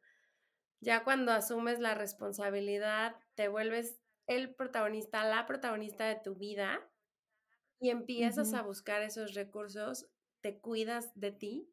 [0.83, 6.79] ya cuando asumes la responsabilidad, te vuelves el protagonista, la protagonista de tu vida
[7.79, 10.07] y empiezas a buscar esos recursos,
[10.41, 11.72] te cuidas de ti,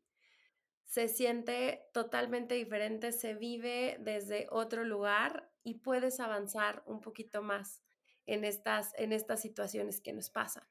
[0.91, 7.85] se siente totalmente diferente, se vive desde otro lugar y puedes avanzar un poquito más
[8.27, 10.65] en estas, en estas situaciones que nos pasan.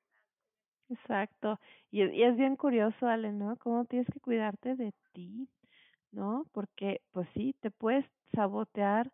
[0.89, 1.57] Exacto.
[1.89, 3.55] Y, es bien curioso, Ale, ¿no?
[3.59, 5.47] Cómo tienes que cuidarte de ti,
[6.11, 6.45] ¿no?
[6.51, 8.05] Porque, pues sí, te puedes
[8.35, 9.13] sabotear,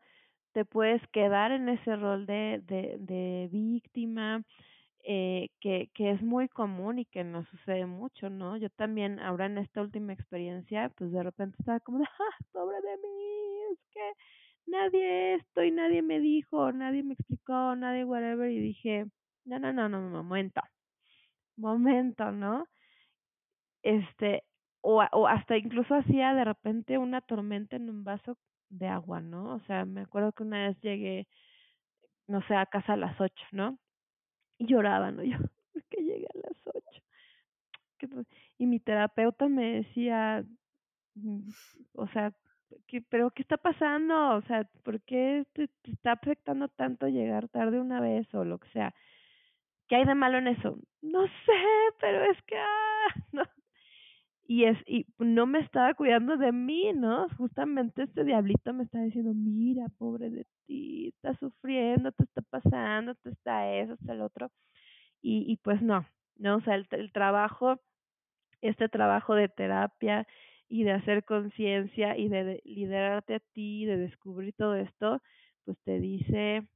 [0.54, 4.42] te puedes quedar en ese rol de, de, de víctima,
[5.06, 8.58] eh, que, que es muy común y que nos sucede mucho, ¿no?
[8.58, 12.78] Yo también ahora en esta última experiencia, pues de repente estaba como de, ¡ah, pobre
[12.82, 13.74] de mí!
[13.74, 14.14] Es que
[14.68, 19.06] nadie esto y nadie me dijo, nadie me explicó, nadie whatever, y dije,
[19.46, 20.62] no, no, no, no, momento,
[21.58, 22.66] momento, ¿no?
[23.84, 24.44] Este,
[24.82, 28.38] o, o hasta incluso hacía de repente una tormenta en un vaso
[28.70, 29.56] de agua, ¿no?
[29.56, 31.28] O sea, me acuerdo que una vez llegué,
[32.28, 33.80] no sé, a casa a las ocho, ¿no?
[34.58, 35.24] Y lloraba, ¿no?
[35.24, 35.38] Yo,
[35.74, 38.26] ¿por qué llegué a las ocho?
[38.58, 40.46] Y mi terapeuta me decía,
[41.16, 41.50] mm,
[41.94, 42.34] o sea,
[42.88, 44.36] ¿qué, pero ¿qué está pasando?
[44.36, 48.60] O sea, ¿por qué te, te está afectando tanto llegar tarde una vez o lo
[48.60, 48.94] que sea?
[49.88, 50.78] ¿Qué hay de malo en eso?
[51.02, 51.64] No sé,
[52.00, 53.44] pero es que, ah, no,
[54.48, 57.28] y es y no me estaba cuidando de mí, ¿no?
[57.38, 63.16] Justamente este diablito me está diciendo, mira, pobre de ti, estás sufriendo, te está pasando,
[63.16, 64.52] te está eso, está el otro.
[65.22, 66.06] Y, y pues no,
[66.38, 66.58] ¿no?
[66.58, 67.82] O sea, el, el trabajo,
[68.62, 70.28] este trabajo de terapia
[70.68, 75.22] y de hacer conciencia y de, de liderarte a ti, de descubrir todo esto,
[75.66, 76.68] pues te dice,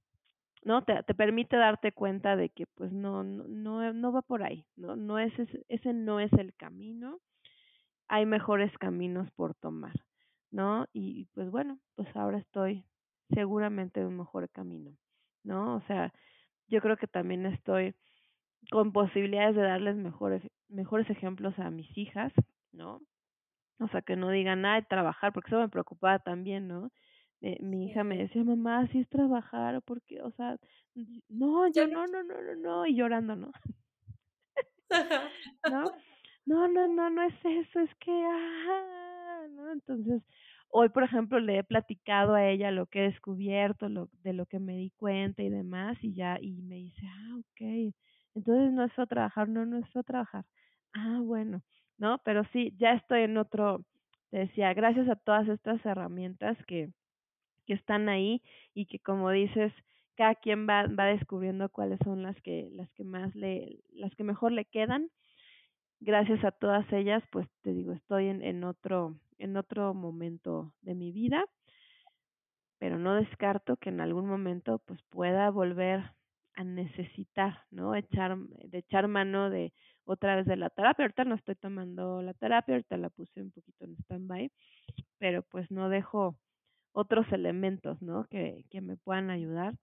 [0.64, 0.84] ¿no?
[0.84, 4.66] Te, te permite darte cuenta de que pues no, no, no, no va por ahí,
[4.76, 4.96] ¿no?
[4.96, 7.20] No es ese, ese no es el camino,
[8.10, 9.94] hay mejores caminos por tomar,
[10.52, 10.88] ¿no?
[10.94, 12.86] Y pues bueno, pues ahora estoy
[13.34, 14.98] seguramente en un mejor camino,
[15.44, 15.76] ¿no?
[15.78, 16.14] O sea,
[16.68, 17.96] yo creo que también estoy
[18.72, 22.34] con posibilidades de darles mejores, mejores ejemplos a mis hijas,
[22.72, 23.02] ¿no?
[23.80, 26.92] O sea, que no digan nada de trabajar, porque eso me preocupaba también, ¿no?
[27.42, 30.58] Eh, mi hija me decía, mamá, si es trabajar, porque, o sea,
[31.30, 33.52] no, yo no, no, no, no, no, y llorando, ¿no?
[35.72, 35.86] ¿No?
[36.46, 39.72] No, no, no, no es eso, es que, ah, ¿no?
[39.72, 40.24] Entonces,
[40.70, 44.46] hoy, por ejemplo, le he platicado a ella lo que he descubierto, lo, de lo
[44.48, 47.94] que me di cuenta y demás, y ya, y me dice, ah, ok,
[48.36, 50.46] entonces no es solo trabajar, no, no es solo trabajar.
[50.94, 51.62] Ah, bueno,
[51.98, 52.20] ¿no?
[52.26, 53.86] Pero sí, ya estoy en otro,
[54.32, 56.90] te decía, gracias a todas estas herramientas que,
[57.66, 58.42] que están ahí
[58.74, 59.74] y que como dices,
[60.16, 64.24] cada quien va, va descubriendo cuáles son las que, las que más le, las que
[64.24, 65.10] mejor le quedan.
[66.02, 70.94] Gracias a todas ellas, pues te digo, estoy en, en otro, en otro momento de
[70.96, 71.46] mi vida,
[72.78, 76.12] pero no descarto que en algún momento pues pueda volver
[76.56, 77.96] a necesitar, ¿no?
[77.96, 79.74] Echar, de echar mano de
[80.06, 81.06] otra vez de la terapia.
[81.06, 84.52] Ahorita no estoy tomando la terapia, ahorita la puse un poquito en stand-by,
[85.20, 86.38] pero pues no dejo
[86.94, 88.26] otros elementos, ¿no?
[88.30, 89.76] Que, que me puedan ayudar.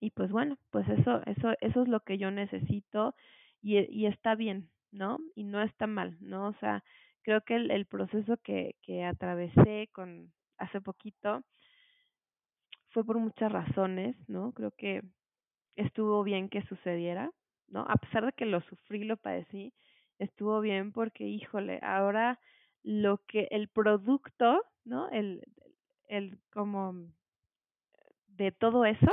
[0.00, 3.14] Y pues bueno, pues eso, eso, eso es lo que yo necesito
[3.62, 5.18] y, y está bien, ¿no?
[5.34, 6.48] Y no está mal, ¿no?
[6.48, 6.82] O sea,
[7.22, 11.42] creo que el, el proceso que, que atravesé con hace poquito
[12.90, 14.52] fue por muchas razones, ¿no?
[14.52, 15.02] Creo que
[15.76, 17.32] estuvo bien que sucediera,
[17.68, 17.86] ¿no?
[17.88, 19.72] A pesar de que lo sufrí, lo padecí,
[20.18, 22.38] estuvo bien porque, híjole, ahora
[22.82, 25.08] lo que el producto, ¿no?
[25.10, 25.42] El,
[26.08, 26.94] el como
[28.28, 29.10] de todo eso,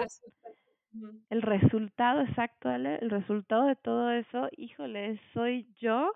[1.30, 6.12] el resultado exacto, el resultado de todo eso, híjole, soy yo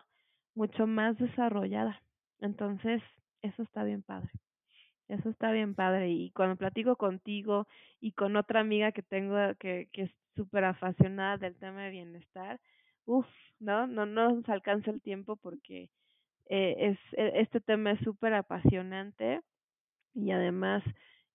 [0.56, 2.02] mucho más desarrollada.
[2.40, 3.02] Entonces,
[3.42, 4.30] eso está bien padre.
[5.08, 6.10] Eso está bien padre.
[6.10, 7.68] Y cuando platico contigo
[8.00, 12.60] y con otra amiga que tengo que, que es súper apasionada del tema de bienestar,
[13.06, 13.28] uff,
[13.60, 13.88] ¿no?
[13.88, 15.90] No, no nos alcanza el tiempo porque
[16.50, 19.42] eh, es, este tema es súper apasionante
[20.14, 20.84] y además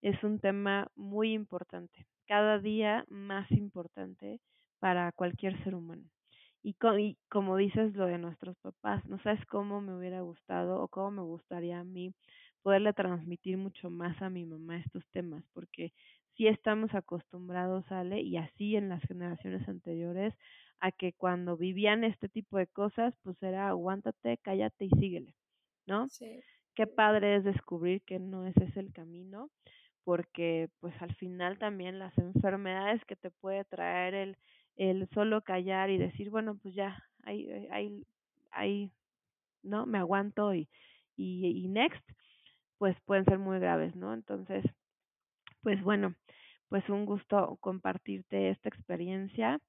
[0.02, 4.40] es un tema muy importante, cada día más importante
[4.80, 6.10] para cualquier ser humano.
[6.62, 10.82] Y, co y como dices lo de nuestros papás, no sabes cómo me hubiera gustado
[10.82, 12.12] o cómo me gustaría a mí
[12.62, 15.92] poderle transmitir mucho más a mi mamá estos temas, porque
[16.36, 20.34] sí estamos acostumbrados, Ale, y así en las generaciones anteriores,
[20.80, 25.36] a que cuando vivían este tipo de cosas, pues era aguántate, cállate y síguele,
[25.86, 26.10] ¿no?
[26.10, 26.46] Sí.
[26.76, 29.50] Qué padre es descubrir que no ese es el camino,
[30.06, 34.38] porque pues al final también las enfermedades que te puede traer el,
[34.76, 38.06] el solo callar y decir, bueno, pues ya, ahí, ahí,
[38.52, 38.92] ahí,
[39.62, 39.86] ¿no?
[39.86, 40.68] Me aguanto y,
[41.16, 42.02] y, y next,
[42.78, 44.14] pues pueden ser muy graves, ¿no?
[44.14, 44.64] Entonces,
[45.62, 46.14] pues bueno,
[46.68, 49.60] pues un gusto compartirte esta experiencia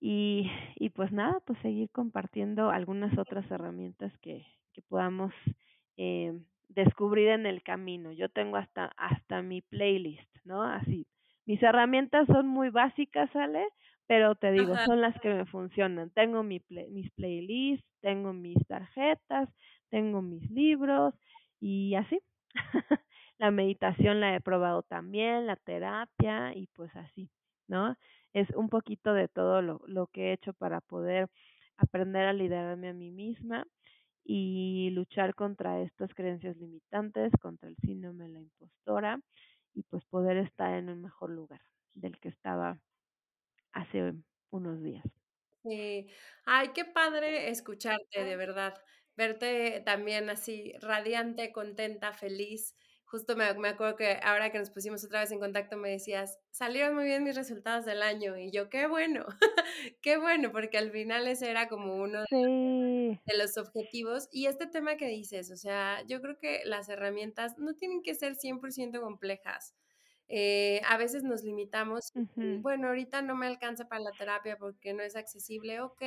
[0.00, 5.32] y, y pues nada, pues seguir compartiendo algunas otras herramientas que, que podamos
[5.96, 6.40] eh,
[6.74, 8.12] descubrir en el camino.
[8.12, 10.62] Yo tengo hasta, hasta mi playlist, ¿no?
[10.62, 11.06] Así.
[11.46, 13.66] Mis herramientas son muy básicas, ¿sale?
[14.06, 14.86] Pero te digo, Ajá.
[14.86, 16.10] son las que me funcionan.
[16.10, 19.48] Tengo mi play, mis playlists, tengo mis tarjetas,
[19.90, 21.14] tengo mis libros,
[21.60, 22.20] y así.
[23.38, 27.30] la meditación la he probado también, la terapia y pues así,
[27.68, 27.96] ¿no?
[28.32, 31.28] Es un poquito de todo lo, lo que he hecho para poder
[31.76, 33.66] aprender a liderarme a mí misma
[34.24, 39.20] y luchar contra estas creencias limitantes, contra el síndrome de la impostora
[39.74, 41.62] y pues poder estar en un mejor lugar
[41.94, 42.80] del que estaba
[43.72, 44.14] hace
[44.50, 45.04] unos días.
[45.64, 46.08] Sí.
[46.46, 48.82] Ay, qué padre escucharte, de verdad
[49.14, 52.74] verte también así radiante, contenta, feliz.
[53.10, 56.38] Justo me, me, acuerdo que ahora que nos pusimos otra vez en contacto me decías,
[56.52, 59.26] salieron muy bien mis resultados del año y yo, qué bueno,
[60.00, 63.20] qué bueno, porque al final ese era como uno sí.
[63.26, 64.28] de los objetivos.
[64.30, 68.14] Y este tema que dices, o sea, yo creo que las herramientas no tienen que
[68.14, 69.74] ser 100% complejas.
[70.28, 72.62] Eh, a veces nos limitamos, uh -huh.
[72.62, 76.02] bueno, ahorita no me alcanza para la terapia porque no es accesible, ok,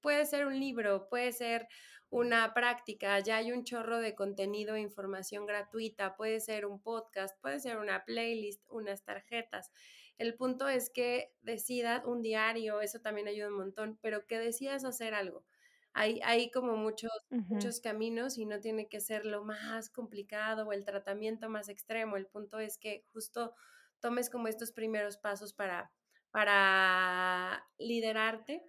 [0.00, 1.66] puede ser un libro, puede ser
[2.10, 7.40] una práctica, ya hay un chorro de contenido e información gratuita, puede ser un podcast,
[7.40, 9.70] puede ser una playlist, unas tarjetas.
[10.18, 14.84] El punto es que decidas un diario, eso también ayuda un montón, pero que decidas
[14.84, 15.44] hacer algo.
[15.92, 17.46] Hay, hay como muchos, uh -huh.
[17.48, 22.16] muchos caminos y no tiene que ser lo más complicado o el tratamiento más extremo.
[22.16, 23.54] El punto es que justo
[24.00, 25.92] tomes como estos primeros pasos para,
[26.32, 28.64] para liderarte,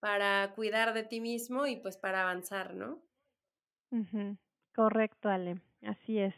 [0.00, 3.02] para cuidar de ti mismo y pues para avanzar, ¿no?
[4.74, 6.34] Correcto, Ale, así es.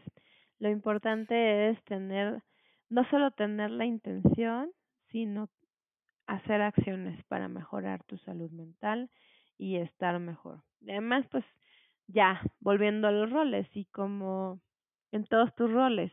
[0.58, 2.42] Lo importante es tener,
[2.88, 4.72] no solo tener la intención,
[5.10, 5.50] sino
[6.26, 9.10] hacer acciones para mejorar tu salud mental
[9.58, 10.64] y estar mejor.
[10.82, 11.44] Además, pues
[12.08, 14.60] ya, volviendo a los roles y como
[15.12, 16.12] en todos tus roles,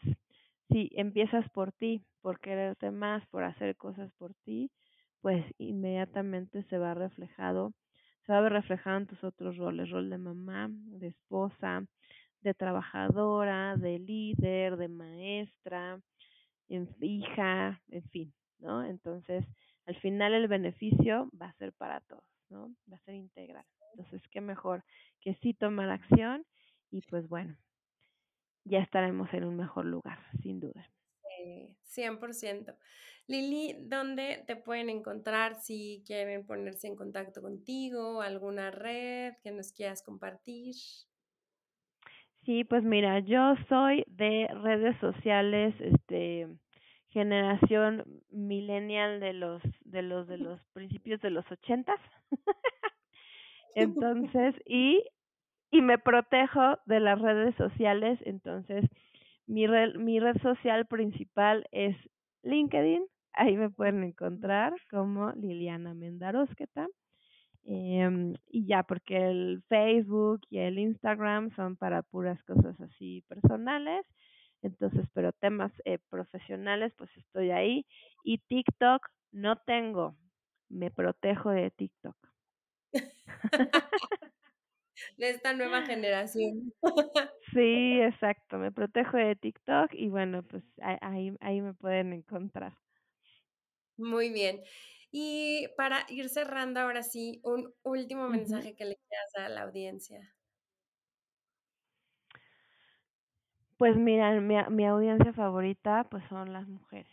[0.69, 4.71] si empiezas por ti, por quererte más, por hacer cosas por ti,
[5.21, 7.73] pues inmediatamente se va reflejado,
[8.25, 11.85] se va a ver reflejado en tus otros roles, rol de mamá, de esposa,
[12.41, 15.99] de trabajadora, de líder, de maestra,
[16.69, 18.83] en hija, en fin, ¿no?
[18.85, 19.45] Entonces,
[19.85, 22.73] al final el beneficio va a ser para todos, ¿no?
[22.91, 23.65] Va a ser integral.
[23.93, 24.83] Entonces, qué mejor
[25.21, 26.45] que sí tomar acción
[26.91, 27.57] y pues bueno,
[28.63, 30.89] ya estaremos en un mejor lugar, sin duda.
[31.39, 32.75] Sí, 100%.
[33.27, 38.21] Lili, ¿dónde te pueden encontrar si quieren ponerse en contacto contigo?
[38.21, 40.75] ¿Alguna red que nos quieras compartir?
[42.43, 46.47] Sí, pues mira, yo soy de redes sociales, este,
[47.09, 51.99] generación millennial de los de los de los principios de los ochentas.
[53.75, 55.03] entonces, y
[55.71, 58.85] y me protejo de las redes sociales, entonces
[59.49, 61.97] mi red, mi red social principal es
[62.43, 66.87] LinkedIn, ahí me pueden encontrar como Liliana Mendarosqueta.
[67.65, 74.05] Eh, y ya, porque el Facebook y el Instagram son para puras cosas así personales.
[74.61, 77.85] Entonces, pero temas eh, profesionales, pues estoy ahí.
[78.23, 80.17] Y TikTok no tengo.
[80.69, 82.15] Me protejo de TikTok.
[85.17, 86.73] de esta nueva generación.
[87.53, 88.57] sí, exacto.
[88.57, 92.77] Me protejo de TikTok y bueno, pues ahí, ahí me pueden encontrar.
[93.97, 94.63] Muy bien.
[95.11, 100.35] Y para ir cerrando ahora sí, un último mensaje que le quieras a la audiencia.
[103.79, 107.09] Pues mira, mi, mi audiencia favorita pues son las mujeres.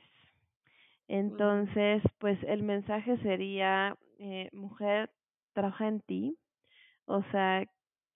[1.09, 5.11] Entonces, pues el mensaje sería, eh, mujer,
[5.53, 6.39] trabaja en ti,
[7.07, 7.65] o sea,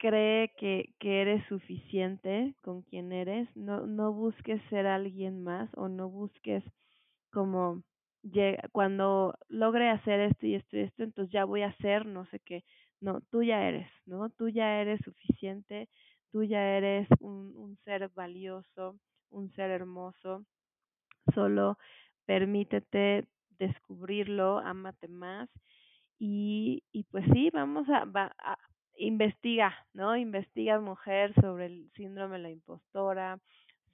[0.01, 5.89] cree que, que eres suficiente con quien eres, no, no busques ser alguien más o
[5.89, 6.65] no busques
[7.33, 7.83] como
[8.73, 12.41] cuando logre hacer esto y esto y esto, entonces ya voy a hacer no sé
[12.41, 12.65] qué.
[13.01, 14.29] No, tú ya eres, ¿no?
[14.31, 15.89] Tú ya eres suficiente,
[16.33, 18.99] tú ya eres un, un ser valioso,
[19.31, 20.45] un ser hermoso.
[21.35, 21.79] Solo
[22.27, 23.27] permítete
[23.59, 25.49] descubrirlo, ámate más
[26.19, 28.59] y, y pues sí, vamos a, va, a
[29.01, 30.17] investiga, ¿no?
[30.17, 33.39] Investiga mujer sobre el síndrome de la impostora,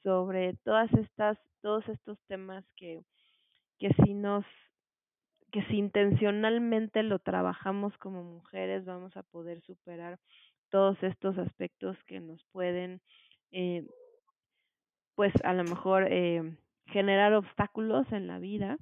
[0.02, 3.02] sobre todas estas, todos estos temas que,
[3.78, 4.44] que si nos,
[5.52, 10.18] que si intencionalmente lo trabajamos como mujeres, vamos a poder superar
[10.70, 13.00] todos estos aspectos que nos pueden,
[13.52, 13.86] eh,
[15.14, 18.76] pues a lo mejor eh, generar obstáculos en la vida.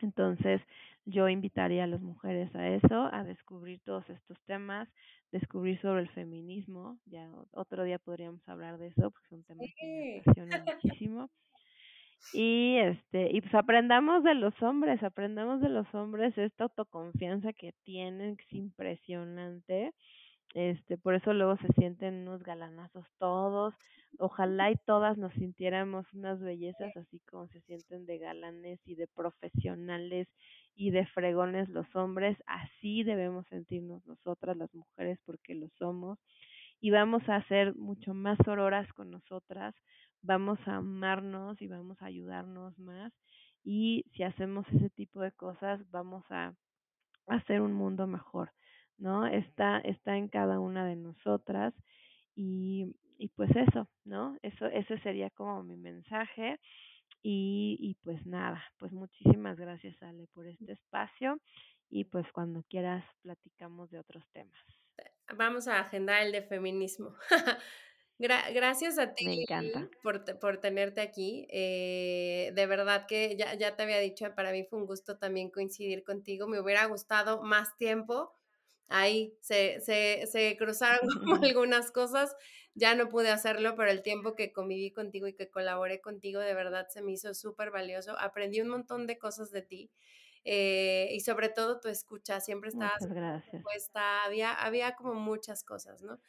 [0.00, 0.60] Entonces,
[1.06, 4.88] yo invitaría a las mujeres a eso, a descubrir todos estos temas,
[5.34, 6.98] descubrir sobre el feminismo.
[7.06, 11.28] Ya otro día podríamos hablar de eso, porque son temas que me apasionan muchísimo.
[12.32, 17.74] Y este, y pues aprendamos de los hombres, aprendamos de los hombres esta autoconfianza que
[17.84, 19.92] tienen, que es impresionante
[20.54, 23.74] este, por eso luego se sienten unos galanazos todos.
[24.18, 29.08] Ojalá y todas nos sintiéramos unas bellezas así como se sienten de galanes y de
[29.08, 30.28] profesionales
[30.74, 32.36] y de fregones los hombres.
[32.46, 36.18] Así debemos sentirnos nosotras las mujeres porque lo somos.
[36.80, 39.74] Y vamos a ser mucho más auroras con nosotras,
[40.22, 43.12] vamos a amarnos y vamos a ayudarnos más.
[43.64, 46.54] Y si hacemos ese tipo de cosas, vamos a
[47.26, 48.50] hacer un mundo mejor.
[48.98, 49.26] ¿no?
[49.26, 51.74] Está, está en cada una de nosotras
[52.34, 54.36] y, y pues eso, ¿no?
[54.42, 56.58] Eso, ese sería como mi mensaje.
[57.26, 61.40] Y, y pues nada, pues muchísimas gracias Ale por este espacio
[61.88, 64.60] y pues cuando quieras platicamos de otros temas.
[65.34, 67.14] Vamos a agendar el de feminismo.
[68.18, 69.44] gracias a ti
[70.02, 71.46] Por, por, tenerte aquí.
[71.50, 75.50] Eh, de verdad que ya, ya te había dicho, para mí fue un gusto también
[75.50, 76.46] coincidir contigo.
[76.46, 78.34] Me hubiera gustado más tiempo,
[78.88, 81.00] ahí se, se, se cruzaron
[81.54, 82.36] algunas cosas,
[82.74, 86.54] ya no pude hacerlo, pero el tiempo que conviví contigo y que colaboré contigo de
[86.54, 89.90] verdad se me hizo súper valioso, aprendí un montón de cosas de ti.
[90.44, 93.08] Eh, y sobre todo tu escucha, siempre estabas
[93.52, 96.20] dispuesta, había, había como muchas cosas, ¿no?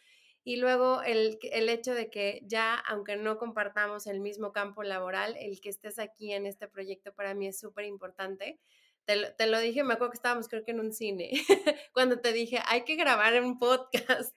[0.43, 5.35] Y luego el, el hecho de que ya, aunque no compartamos el mismo campo laboral,
[5.39, 8.59] el que estés aquí en este proyecto para mí es súper importante.
[9.05, 11.31] Te lo, te lo, dije, me acuerdo que estábamos creo que en un cine,
[11.93, 14.35] cuando te dije, hay que grabar un podcast.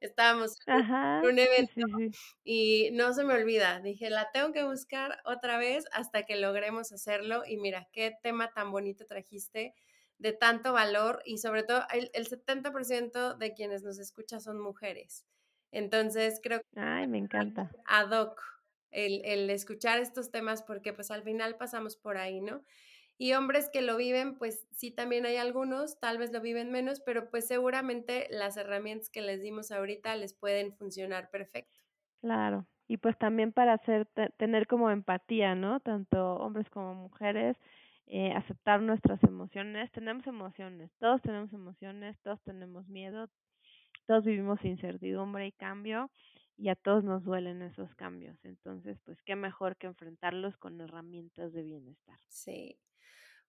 [0.00, 1.86] Estábamos en un evento
[2.42, 6.90] y no se me olvida, dije, la tengo que buscar otra vez hasta que logremos
[6.90, 9.74] hacerlo y mira, qué tema tan bonito trajiste
[10.16, 15.26] de tanto valor y sobre todo el, el 70% de quienes nos escuchan son mujeres.
[15.70, 17.70] Entonces creo que Ay, me encanta.
[17.84, 18.42] ad hoc
[18.90, 22.64] el, el, escuchar estos temas porque pues al final pasamos por ahí, ¿no?
[23.20, 27.00] Y hombres que lo viven, pues sí también hay algunos, tal vez lo viven menos,
[27.00, 31.80] pero pues seguramente las herramientas que les dimos ahorita les pueden funcionar perfecto.
[32.22, 34.06] Claro, y pues también para hacer
[34.36, 35.80] tener como empatía, ¿no?
[35.80, 37.56] Tanto hombres como mujeres,
[38.06, 39.90] eh, aceptar nuestras emociones.
[39.92, 43.28] Tenemos emociones, todos tenemos emociones, todos tenemos miedo,
[44.06, 46.10] todos vivimos incertidumbre y cambio
[46.56, 48.44] y a todos nos duelen esos cambios.
[48.44, 52.18] Entonces, pues qué mejor que enfrentarlos con herramientas de bienestar.
[52.28, 52.78] Sí.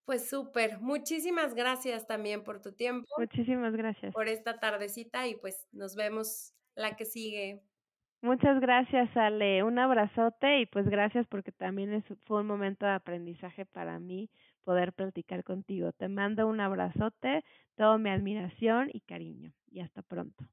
[0.06, 3.07] Pues súper, muchísimas gracias también por tu tiempo.
[3.18, 4.14] Muchísimas gracias.
[4.14, 7.61] Por esta tardecita y pues nos vemos la que sigue.
[8.22, 9.64] Muchas gracias, Ale.
[9.64, 14.30] Un abrazote y pues gracias porque también es, fue un momento de aprendizaje para mí
[14.64, 15.91] poder platicar contigo.
[15.91, 17.44] Te mando un abrazote,
[17.76, 19.53] toda mi admiración y cariño.
[19.72, 20.45] Y hasta pronto.